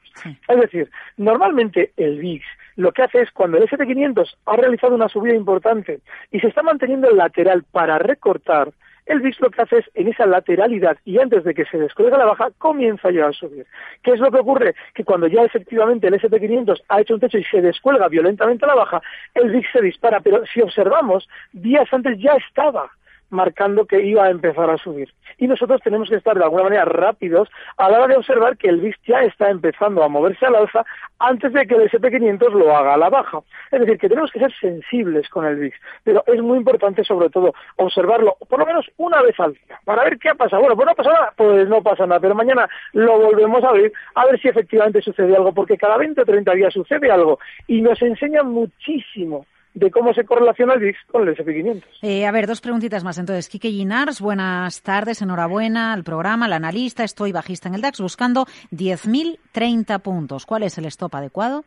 Es 0.49 0.61
decir, 0.61 0.91
normalmente 1.17 1.93
el 1.97 2.21
VIX 2.21 2.45
lo 2.77 2.93
que 2.93 3.03
hace 3.03 3.23
es 3.23 3.31
cuando 3.33 3.59
el 3.59 3.69
SP500 3.69 4.37
ha 4.47 4.57
realizado 4.57 4.95
una 4.95 5.09
subida 5.09 5.35
importante 5.35 6.01
y 6.31 6.41
se 6.41 6.47
está 6.47 6.63
manteniendo 6.63 7.11
el 7.11 7.17
lateral 7.17 7.65
para 7.71 7.99
recortar, 7.99 8.71
el 9.11 9.21
VIX 9.21 9.41
lo 9.41 9.51
que 9.51 9.63
hace 9.63 9.79
es 9.79 9.91
en 9.95 10.09
esa 10.09 10.25
lateralidad 10.25 10.97
y 11.05 11.19
antes 11.19 11.43
de 11.43 11.53
que 11.53 11.65
se 11.65 11.79
descuelgue 11.79 12.17
la 12.17 12.27
baja 12.27 12.51
comienza 12.59 13.11
ya 13.11 13.27
a 13.27 13.33
subir. 13.33 13.67
¿Qué 14.03 14.13
es 14.13 14.21
lo 14.21 14.31
que 14.31 14.39
ocurre? 14.39 14.75
Que 14.95 15.05
cuando 15.05 15.27
ya 15.27 15.43
efectivamente 15.43 16.07
el 16.07 16.15
SP500 16.15 16.83
ha 16.89 17.01
hecho 17.01 17.15
un 17.15 17.21
techo 17.21 17.39
y 17.39 17.45
se 17.45 17.61
descuelga 17.61 18.09
violentamente 18.09 18.65
a 18.65 18.69
la 18.69 18.77
baja, 18.77 19.03
el 19.35 19.51
VIX 19.51 19.69
se 19.73 19.83
dispara, 19.83 20.21
pero 20.21 20.47
si 20.47 20.61
observamos, 20.63 21.29
días 21.53 21.93
antes 21.93 22.19
ya 22.19 22.35
estaba 22.35 22.91
marcando 23.31 23.87
que 23.87 24.03
iba 24.03 24.25
a 24.25 24.31
empezar 24.31 24.69
a 24.71 24.79
subir. 24.79 25.13
Y 25.39 25.47
nosotros 25.47 25.81
tenemos 25.83 26.09
que 26.09 26.17
estar 26.17 26.37
de 26.37 26.45
alguna 26.45 26.65
manera 26.65 26.85
rápidos 26.85 27.49
a 27.77 27.89
la 27.89 27.99
hora 27.99 28.09
de 28.09 28.17
observar 28.17 28.57
que 28.57 28.69
el 28.69 28.81
VIX 28.81 28.99
ya 29.07 29.23
está 29.23 29.51
empezando 29.51 30.03
a 30.03 30.09
moverse 30.09 30.45
al 30.47 30.57
alza 30.57 30.85
antes 31.19 31.53
de 31.53 31.67
que 31.67 31.75
el 31.75 31.91
SP500 31.91 32.53
lo 32.53 32.77
haga 32.77 32.95
a 32.95 32.97
la 32.99 33.09
baja. 33.09 33.41
Es 33.71 33.81
decir, 33.81 33.99
que 33.99 34.09
tenemos 34.09 34.31
que 34.31 34.41
ser 34.41 34.53
sensibles 34.61 35.29
con 35.29 35.47
el 35.47 35.57
VIX, 35.57 35.77
pero 36.05 36.25
es 36.27 36.43
muy 36.43 36.59
importante 36.59 37.05
sobre 37.05 37.31
todo 37.31 37.55
observarlo 37.77 38.37
por 38.49 38.59
lo 38.59 38.67
menos 38.67 38.91
una 38.97 39.23
vez 39.23 39.39
al 39.41 39.55
día 39.55 39.81
para 39.85 40.05
ver 40.05 40.19
qué 40.19 40.31
ha 40.31 40.35
pasado. 40.35 40.61
Bueno, 40.63 40.77
pues 40.77 40.87
no 40.87 40.95
pasa 40.95 41.13
nada, 41.13 41.33
pues 41.37 41.69
no 41.69 41.83
pasa 41.83 42.07
nada, 42.07 42.21
pero 42.21 42.35
mañana 42.35 42.69
lo 42.93 43.19
volvemos 43.19 43.63
a 43.65 43.69
abrir 43.69 43.93
a 44.15 44.27
ver 44.27 44.41
si 44.41 44.49
efectivamente 44.49 45.03
sucede 45.03 45.37
algo, 45.37 45.53
porque 45.53 45.79
cada 45.79 45.97
20 45.97 46.21
o 46.21 46.25
30 46.25 46.53
días 46.53 46.73
sucede 46.73 47.11
algo 47.11 47.39
y 47.67 47.81
nos 47.81 48.01
enseña 48.03 48.43
muchísimo 48.43 49.47
de 49.75 49.91
cómo 49.91 50.13
se 50.13 50.25
correlaciona 50.25 50.75
el 50.75 50.81
VIX 50.81 50.99
con 51.11 51.29
el 51.29 51.37
SP500. 51.37 51.85
Eh, 52.03 52.27
a 52.27 52.33
ver, 52.33 52.47
dos 52.47 52.61
preguntitas 52.61 53.05
más. 53.05 53.19
Entonces, 53.19 53.49
Quique 53.49 53.71
Ginars, 53.71 54.21
buenas 54.21 54.83
tardes, 54.83 55.23
enhorabuena 55.23 55.93
al 55.93 56.05
programa, 56.05 56.47
al 56.47 56.53
analista. 56.53 57.05
Estoy 57.05 57.33
bajista 57.33 57.69
en 57.69 57.75
el 57.77 57.81
DAX 57.81 58.01
buscando 58.01 58.47
10.030 58.73 60.01
puntos. 60.01 60.47
¿Cuál 60.47 60.65
es 60.65 60.77
el 60.79 60.87
stop 60.87 61.15
adecuado? 61.15 61.65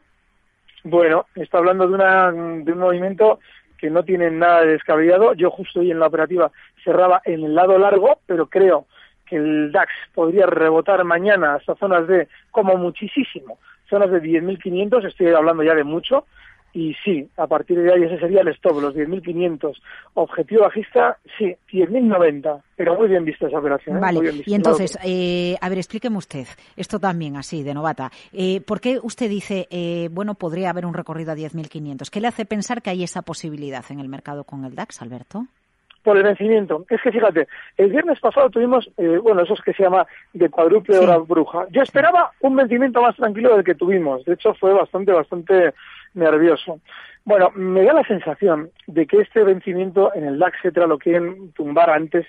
Bueno, 0.84 1.26
está 1.36 1.60
hablando 1.60 1.88
de, 1.88 1.94
una, 1.94 2.32
de 2.32 2.72
un 2.72 2.80
movimiento 2.80 3.40
que 3.78 3.90
no 3.90 4.04
tiene 4.04 4.30
nada 4.32 4.62
de 4.62 4.74
descabellado. 4.74 5.34
Yo 5.34 5.50
justo 5.50 5.80
hoy 5.80 5.92
en 5.92 6.00
la 6.00 6.08
operativa 6.08 6.52
cerraba 6.84 7.22
en 7.24 7.44
el 7.44 7.56
lado 7.56 7.78
largo, 7.78 8.20
pero 8.26 8.48
creo 8.48 8.86
que 9.26 9.38
el 9.38 9.72
DAX 9.72 9.92
podría 10.14 10.46
rebotar 10.46 11.04
mañana 11.06 11.56
hasta 11.56 11.76
zonas 11.76 12.08
de, 12.08 12.28
como 12.52 12.76
muchísimo, 12.76 13.60
zonas 13.90 14.12
de 14.12 14.22
10.500, 14.22 15.06
estoy 15.06 15.28
hablando 15.28 15.64
ya 15.64 15.76
de 15.76 15.84
mucho, 15.84 16.26
y 16.74 16.96
sí, 17.04 17.30
a 17.38 17.46
partir 17.46 17.80
de 17.80 17.94
ahí 17.94 18.04
ese 18.04 18.20
sería 18.20 18.42
el 18.42 18.48
stop, 18.50 18.82
los 18.82 18.96
10.500. 18.96 19.76
Objetivo 20.16 20.64
bajista, 20.64 21.18
sí, 21.38 21.56
10.090, 21.72 22.62
pero 22.76 22.96
muy 22.96 23.08
bien 23.08 23.24
vista 23.24 23.48
esa 23.48 23.60
operación. 23.60 23.98
¿eh? 23.98 24.00
Vale, 24.00 24.44
y 24.46 24.56
entonces, 24.56 24.98
eh, 25.04 25.56
a 25.62 25.70
ver, 25.70 25.78
explíqueme 25.78 26.18
usted, 26.18 26.48
esto 26.76 27.00
también 27.00 27.38
así, 27.38 27.62
de 27.62 27.76
novata. 27.76 28.12
Eh, 28.34 28.62
¿Por 28.62 28.82
qué 28.82 29.00
usted 29.02 29.30
dice, 29.30 29.68
eh, 29.70 30.10
bueno, 30.12 30.34
podría 30.34 30.72
haber 30.72 30.86
un 30.86 30.96
recorrido 30.96 31.32
a 31.32 31.36
10.500? 31.36 32.10
¿Qué 32.10 32.20
le 32.20 32.28
hace 32.28 32.46
pensar 32.46 32.82
que 32.82 32.90
hay 32.90 33.04
esa 33.04 33.22
posibilidad 33.22 33.86
en 33.90 34.00
el 34.00 34.10
mercado 34.10 34.44
con 34.44 34.66
el 34.66 34.74
DAX, 34.74 35.02
Alberto? 35.02 35.46
por 36.04 36.18
el 36.18 36.24
vencimiento. 36.24 36.86
Es 36.90 37.02
que 37.02 37.12
fíjate, 37.12 37.48
el 37.78 37.90
viernes 37.90 38.20
pasado 38.20 38.50
tuvimos, 38.50 38.90
eh, 38.98 39.18
bueno, 39.18 39.42
eso 39.42 39.54
es 39.54 39.62
que 39.62 39.74
se 39.74 39.84
llama 39.84 40.06
de 40.34 40.50
cuádruple 40.50 40.98
hora 41.00 41.18
bruja. 41.18 41.66
Yo 41.72 41.82
esperaba 41.82 42.32
un 42.42 42.56
vencimiento 42.56 43.02
más 43.02 43.16
tranquilo 43.16 43.56
del 43.56 43.64
que 43.64 43.76
tuvimos. 43.76 44.24
De 44.26 44.34
hecho, 44.34 44.54
fue 44.54 44.74
bastante, 44.74 45.14
bastante 45.14 45.74
nervioso. 46.14 46.80
Bueno, 47.26 47.52
me 47.56 47.84
da 47.84 47.94
la 47.94 48.04
sensación 48.04 48.70
de 48.88 49.08
que 49.08 49.22
este 49.22 49.44
vencimiento 49.44 50.14
en 50.14 50.26
el 50.26 50.40
DAX, 50.40 50.58
etcétera, 50.58 50.88
lo 50.88 50.98
quieren 50.98 51.52
tumbar 51.54 51.90
antes 51.90 52.26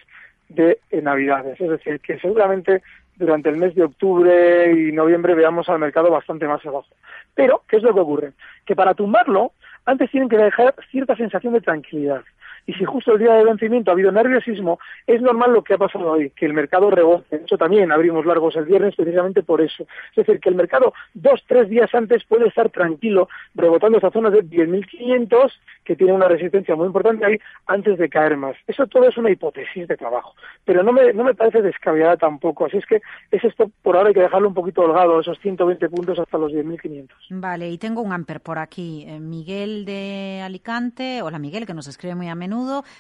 de 0.49 0.79
Navidades. 0.92 1.61
Es 1.61 1.68
decir, 1.68 2.01
que 2.01 2.18
seguramente 2.20 2.83
durante 3.16 3.49
el 3.49 3.57
mes 3.57 3.75
de 3.75 3.85
octubre 3.85 4.73
y 4.73 4.92
noviembre 4.92 5.35
veamos 5.35 5.68
al 5.68 5.79
mercado 5.79 6.11
bastante 6.11 6.47
más 6.47 6.64
abajo. 6.64 6.88
Pero, 7.35 7.62
¿qué 7.68 7.77
es 7.77 7.83
lo 7.83 7.94
que 7.94 8.01
ocurre? 8.01 8.33
Que 8.66 8.77
para 8.77 8.94
tumbarlo, 8.94 9.53
antes 9.85 10.11
tienen 10.11 10.29
que 10.29 10.37
dejar 10.37 10.75
cierta 10.90 11.16
sensación 11.16 11.53
de 11.53 11.61
tranquilidad. 11.61 12.23
Y 12.66 12.72
si 12.74 12.85
justo 12.85 13.12
el 13.12 13.18
día 13.18 13.35
de 13.35 13.44
vencimiento 13.44 13.90
ha 13.90 13.94
habido 13.94 14.11
nerviosismo, 14.11 14.79
es 15.07 15.20
normal 15.20 15.53
lo 15.53 15.62
que 15.62 15.74
ha 15.74 15.79
pasado 15.79 16.12
hoy, 16.12 16.31
que 16.31 16.46
el 16.46 16.55
mercado 16.55 16.90
rebote. 16.90 17.37
De 17.37 17.42
hecho, 17.42 17.59
también 17.59 17.92
abrimos 17.92 18.24
largos 18.24 18.57
el 18.57 18.64
viernes 18.64 18.94
precisamente 18.96 19.42
por 19.42 19.61
eso. 19.61 19.85
Es 20.11 20.27
decir, 20.27 20.40
que 20.40 20.48
el 20.48 20.55
mercado 20.55 20.94
dos, 21.12 21.42
tres 21.46 21.68
días 21.68 21.94
antes 21.94 22.24
puede 22.24 22.48
estar 22.48 22.70
tranquilo, 22.70 23.29
rebotando 23.55 23.98
esa 23.98 24.11
zona 24.11 24.31
de 24.31 24.42
10.500, 24.44 25.53
que 25.85 25.96
tiene 25.96 26.12
una 26.12 26.29
resistencia 26.29 26.74
muy 26.74 26.87
importante 26.87 27.27
ahí, 27.27 27.38
antes 27.66 27.98
de 27.98 28.09
caer 28.09 28.37
más. 28.37 28.57
Eso 28.66 28.87
todo 28.87 29.09
es 29.09 29.16
una 29.18 29.31
hipótesis 29.31 29.87
de 29.87 29.96
trabajo. 29.96 30.35
Pero 30.64 30.83
no 30.83 30.92
me, 30.92 31.12
no 31.12 31.24
me 31.24 31.35
parece 31.35 31.61
descabellada 31.61 32.16
tampoco. 32.16 32.64
Así 32.64 32.79
es 32.79 32.87
que 32.87 33.03
es 33.31 33.44
esto, 33.44 33.70
por 33.83 33.96
ahora 33.96 34.09
hay 34.09 34.14
que 34.14 34.20
dejarlo 34.20 34.48
un 34.48 34.55
poquito 34.55 34.83
holgado, 34.83 35.20
esos 35.20 35.38
120 35.40 35.88
puntos 35.90 36.18
hasta 36.18 36.38
los 36.38 36.53
10.500. 36.53 37.09
Vale, 37.31 37.68
y 37.68 37.77
tengo 37.77 38.00
un 38.00 38.12
amper 38.12 38.40
por 38.40 38.59
aquí. 38.59 39.05
Eh, 39.07 39.20
Miguel 39.20 39.85
de 39.85 40.40
Alicante. 40.42 41.20
Hola 41.20 41.38
Miguel, 41.38 41.66
que 41.66 41.74
nos 41.74 41.88
escribe 41.88 42.14
muy 42.14 42.29
a 42.29 42.35
menudo 42.35 42.54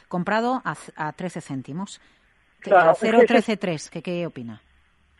comprado 0.08 0.62
a, 0.64 0.74
a 0.96 1.12
13 1.12 1.40
céntimos. 1.40 2.00
Claro, 2.60 2.90
a 2.90 2.94
0,133, 2.94 3.90
¿qué, 3.90 4.02
¿qué 4.02 4.26
opina? 4.26 4.60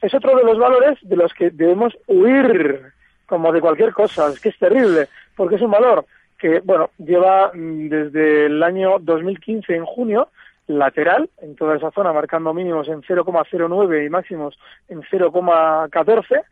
Es 0.01 0.15
otro 0.15 0.37
de 0.37 0.45
los 0.45 0.59
valores 0.59 0.99
de 1.03 1.17
los 1.17 1.33
que 1.35 1.51
debemos 1.51 1.93
huir, 2.07 2.93
como 3.27 3.53
de 3.53 3.61
cualquier 3.61 3.93
cosa. 3.93 4.29
Es 4.29 4.41
que 4.41 4.51
es 4.51 4.59
terrible, 4.59 5.09
porque 5.37 5.57
es 5.57 5.63
un 5.63 5.71
valor 5.71 6.07
que, 6.39 6.61
bueno, 6.61 6.91
lleva 6.99 7.53
mm, 7.55 7.89
desde 7.89 8.47
el 8.47 8.63
año 8.63 8.99
2015, 9.01 9.75
en 9.75 9.85
junio, 9.85 10.29
lateral 10.67 11.31
en 11.41 11.57
toda 11.57 11.77
esa 11.77 11.91
zona, 11.91 12.13
marcando 12.13 12.53
mínimos 12.55 12.89
en 12.89 13.03
0,09 13.03 14.07
y 14.07 14.11
máximos 14.11 14.59
en 14.89 15.03
0,14. 15.03 16.43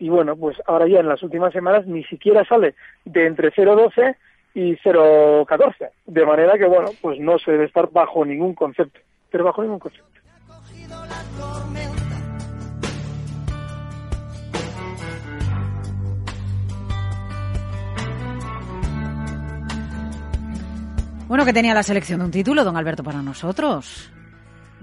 Y 0.00 0.08
bueno, 0.10 0.36
pues 0.36 0.56
ahora 0.66 0.86
ya 0.86 1.00
en 1.00 1.08
las 1.08 1.22
últimas 1.22 1.52
semanas 1.52 1.86
ni 1.86 2.04
siquiera 2.04 2.44
sale 2.44 2.74
de 3.04 3.26
entre 3.26 3.50
0,12 3.52 4.16
y 4.54 4.76
0,14. 4.76 5.90
De 6.06 6.26
manera 6.26 6.58
que, 6.58 6.66
bueno, 6.66 6.90
pues 7.00 7.18
no 7.20 7.38
se 7.38 7.52
debe 7.52 7.66
estar 7.66 7.90
bajo 7.90 8.24
ningún 8.24 8.54
concepto, 8.54 8.98
pero 9.30 9.44
bajo 9.44 9.62
ningún 9.62 9.78
concepto. 9.78 10.08
Bueno, 21.28 21.44
que 21.44 21.52
tenía 21.52 21.74
la 21.74 21.82
selección 21.82 22.20
de 22.20 22.24
un 22.24 22.30
título, 22.30 22.64
don 22.64 22.76
Alberto, 22.78 23.04
para 23.04 23.20
nosotros. 23.20 24.10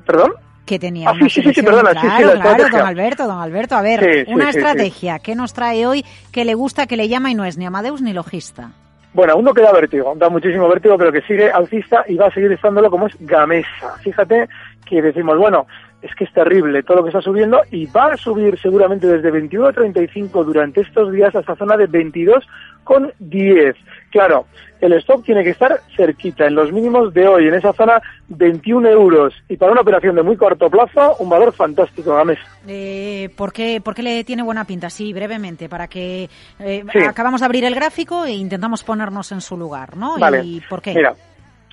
¿Perdón? 0.06 0.34
Que 0.64 0.78
tenía 0.78 1.10
ah, 1.10 1.14
una 1.14 1.28
sí, 1.28 1.42
sí, 1.42 1.54
sí, 1.54 1.62
perdona, 1.64 1.92
claro, 1.92 2.40
claro, 2.40 2.70
don 2.70 2.82
Alberto, 2.82 3.28
don 3.28 3.40
Alberto. 3.40 3.76
A 3.76 3.82
ver, 3.82 4.28
una 4.30 4.52
estrategia, 4.52 5.20
¿qué 5.20 5.36
nos 5.36 5.54
trae 5.54 5.88
hoy 5.88 6.06
que 6.32 6.46
le 6.46 6.54
gusta, 6.54 6.86
que 6.86 6.98
le 6.98 7.08
llama 7.08 7.32
y 7.32 7.36
no 7.36 7.46
es 7.46 7.58
ni 7.58 7.66
Amadeus 7.66 8.02
ni 8.02 8.14
logista? 8.14 8.72
Bueno, 9.16 9.38
uno 9.38 9.54
que 9.54 9.62
da 9.62 9.72
vértigo, 9.72 10.14
da 10.18 10.28
muchísimo 10.28 10.68
vértigo, 10.68 10.98
pero 10.98 11.10
que 11.10 11.22
sigue 11.22 11.50
alcista 11.50 12.04
y 12.06 12.16
va 12.18 12.28
a 12.28 12.32
seguir 12.32 12.52
estándolo 12.52 12.92
como 12.92 13.08
es 13.08 13.16
Gamesa. 13.22 13.96
Fíjate 14.02 14.50
que 14.86 15.02
decimos, 15.02 15.38
bueno, 15.38 15.68
es 16.06 16.14
que 16.16 16.26
es 16.26 16.34
terrible 16.34 16.84
todo 16.84 16.98
lo 16.98 17.04
que 17.04 17.10
está 17.10 17.22
subiendo 17.22 17.62
y 17.72 17.88
va 17.88 18.14
a 18.14 18.18
subir 18.18 18.60
seguramente 18.60 19.08
desde 19.08 19.34
21.35 19.34 20.46
durante 20.46 20.82
estos 20.82 21.12
días 21.12 21.36
hasta 21.36 21.56
zona 21.56 21.76
de 21.78 21.90
22,10. 21.90 23.76
Claro, 24.12 24.46
el 24.82 24.94
stock 24.94 25.26
tiene 25.26 25.44
que 25.44 25.50
estar 25.50 25.80
cerquita, 25.96 26.46
en 26.46 26.54
los 26.54 26.72
mínimos 26.72 27.12
de 27.12 27.28
hoy, 27.28 27.48
en 27.48 27.56
esa 27.56 27.74
zona 27.74 28.00
21 28.28 28.88
euros. 28.88 29.34
Y 29.50 29.58
para 29.58 29.72
una 29.72 29.82
operación 29.82 30.16
de 30.16 30.22
muy 30.22 30.38
corto 30.38 30.70
plazo, 30.70 31.16
un 31.18 31.30
valor 31.30 31.52
fantástico, 31.54 32.14
Games. 32.16 32.38
Eh, 32.68 33.30
¿por, 33.36 33.52
qué, 33.52 33.82
¿Por 33.82 33.96
qué 33.96 34.04
le 34.04 34.24
tiene 34.24 34.44
buena 34.44 34.66
pinta? 34.66 34.92
Sí, 34.92 35.12
brevemente, 35.12 35.68
para 35.70 35.88
que 35.88 36.30
eh, 36.60 36.86
acabamos 37.10 37.42
de 37.42 37.46
abrir 37.46 37.66
el 37.66 37.74
gráfico 37.74 38.26
e 38.26 38.34
intentamos 38.34 38.84
ponernos 38.84 39.32
en 39.32 39.42
su 39.42 39.58
lugar, 39.58 39.98
¿no? 39.98 40.20
Vale. 40.20 40.44
¿Y 40.44 40.62
por 40.62 40.84
qué? 40.84 40.94
Mira, 40.94 41.16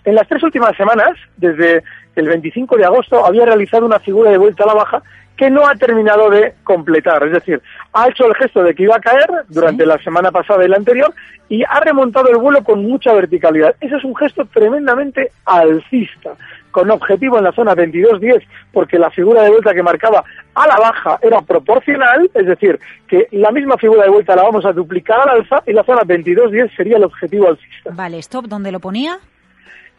en 0.05 0.15
las 0.15 0.29
tres 0.29 0.43
últimas 0.43 0.77
semanas, 0.77 1.13
desde 1.37 1.83
el 2.17 2.29
25 2.29 2.77
de 2.77 2.85
agosto, 2.85 3.25
había 3.25 3.45
realizado 3.45 3.87
una 3.87 4.01
figura 4.01 4.31
de 4.31 4.39
vuelta 4.39 4.65
a 4.65 4.69
la 4.69 4.75
baja 4.75 5.03
que 5.37 5.51
no 5.51 5.67
ha 5.67 5.75
terminado 5.75 6.31
de 6.31 6.55
completar. 6.63 7.25
Es 7.25 7.33
decir, 7.33 7.61
ha 7.93 8.09
hecho 8.09 8.27
el 8.27 8.35
gesto 8.35 8.63
de 8.63 8.75
que 8.75 8.85
iba 8.85 8.97
a 8.97 9.01
caer 9.01 9.29
durante 9.49 9.87
la 9.87 9.99
semana 9.99 10.31
pasada 10.31 10.65
y 10.65 10.69
la 10.69 10.77
anterior 10.77 11.13
y 11.49 11.63
ha 11.65 11.81
remontado 11.81 12.29
el 12.29 12.37
vuelo 12.37 12.63
con 12.63 12.83
mucha 12.83 13.13
verticalidad. 13.13 13.75
Ese 13.81 13.97
es 13.97 14.05
un 14.05 14.15
gesto 14.15 14.45
tremendamente 14.47 15.33
alcista, 15.45 16.35
con 16.71 16.91
objetivo 16.91 17.39
en 17.39 17.45
la 17.45 17.53
zona 17.53 17.75
22.10, 17.75 18.43
porque 18.73 18.99
la 18.99 19.11
figura 19.11 19.43
de 19.43 19.51
vuelta 19.51 19.75
que 19.75 19.83
marcaba 19.83 20.23
a 20.55 20.67
la 20.67 20.77
baja 20.77 21.19
era 21.23 21.41
proporcional, 21.43 22.31
es 22.35 22.47
decir, 22.47 22.79
que 23.07 23.29
la 23.33 23.51
misma 23.51 23.77
figura 23.77 24.05
de 24.05 24.11
vuelta 24.11 24.37
la 24.37 24.43
vamos 24.43 24.65
a 24.65 24.73
duplicar 24.73 25.29
al 25.29 25.41
alza 25.41 25.63
y 25.67 25.73
la 25.73 25.85
zona 25.85 26.03
22.10 26.03 26.77
sería 26.77 26.99
el 26.99 27.05
objetivo 27.05 27.49
alcista. 27.49 27.91
Vale, 27.93 28.19
stop, 28.19 28.47
¿dónde 28.47 28.71
lo 28.73 28.81
ponía? 28.81 29.19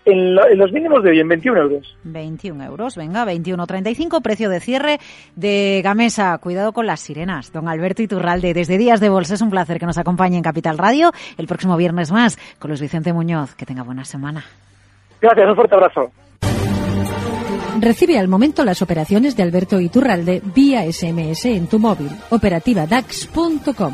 En, 0.06 0.36
los 0.36 0.72
mínimos 0.72 1.04
de 1.04 1.12
hoy, 1.12 1.20
en 1.20 1.28
21 1.28 1.62
euros. 1.62 1.98
21 2.04 2.64
euros, 2.64 2.96
venga, 2.98 3.26
21.35, 3.26 4.22
precio 4.22 4.50
de 4.50 4.60
cierre 4.60 5.00
de 5.36 5.82
Gamesa. 5.84 6.38
Cuidado 6.40 6.74
con 6.74 6.86
las 6.86 7.00
sirenas. 7.00 7.54
Don 7.54 7.68
Alberto 7.70 8.02
Iturralde, 8.02 8.54
desde 8.54 8.78
Días 8.78 9.00
de 9.00 9.10
Bolsa, 9.10 9.36
es 9.36 9.42
un 9.42 9.50
placer 9.50 9.80
que 9.80 9.86
nos 9.86 9.98
acompañe 9.98 10.36
en 10.36 10.44
Capital 10.44 10.78
Radio. 10.78 11.12
El 11.38 11.48
próximo 11.48 11.78
viernes 11.78 12.12
más 12.12 12.38
con 12.60 12.70
Luis 12.70 12.82
Vicente 12.82 13.14
Muñoz. 13.14 13.56
Que 13.56 13.66
tenga 13.66 13.84
buena 13.84 14.04
semana. 14.04 14.44
Gracias, 15.22 15.48
un 15.48 15.56
fuerte 15.56 15.76
abrazo. 15.76 16.12
Recibe 17.80 18.20
al 18.20 18.28
momento 18.28 18.64
las 18.64 18.82
operaciones 18.82 19.36
de 19.36 19.44
Alberto 19.44 19.80
Iturralde 19.80 20.42
vía 20.54 20.84
SMS 20.92 21.46
en 21.46 21.68
tu 21.68 21.80
móvil. 21.80 22.10
Operativa 22.30 22.86
DAX.com. 22.86 23.94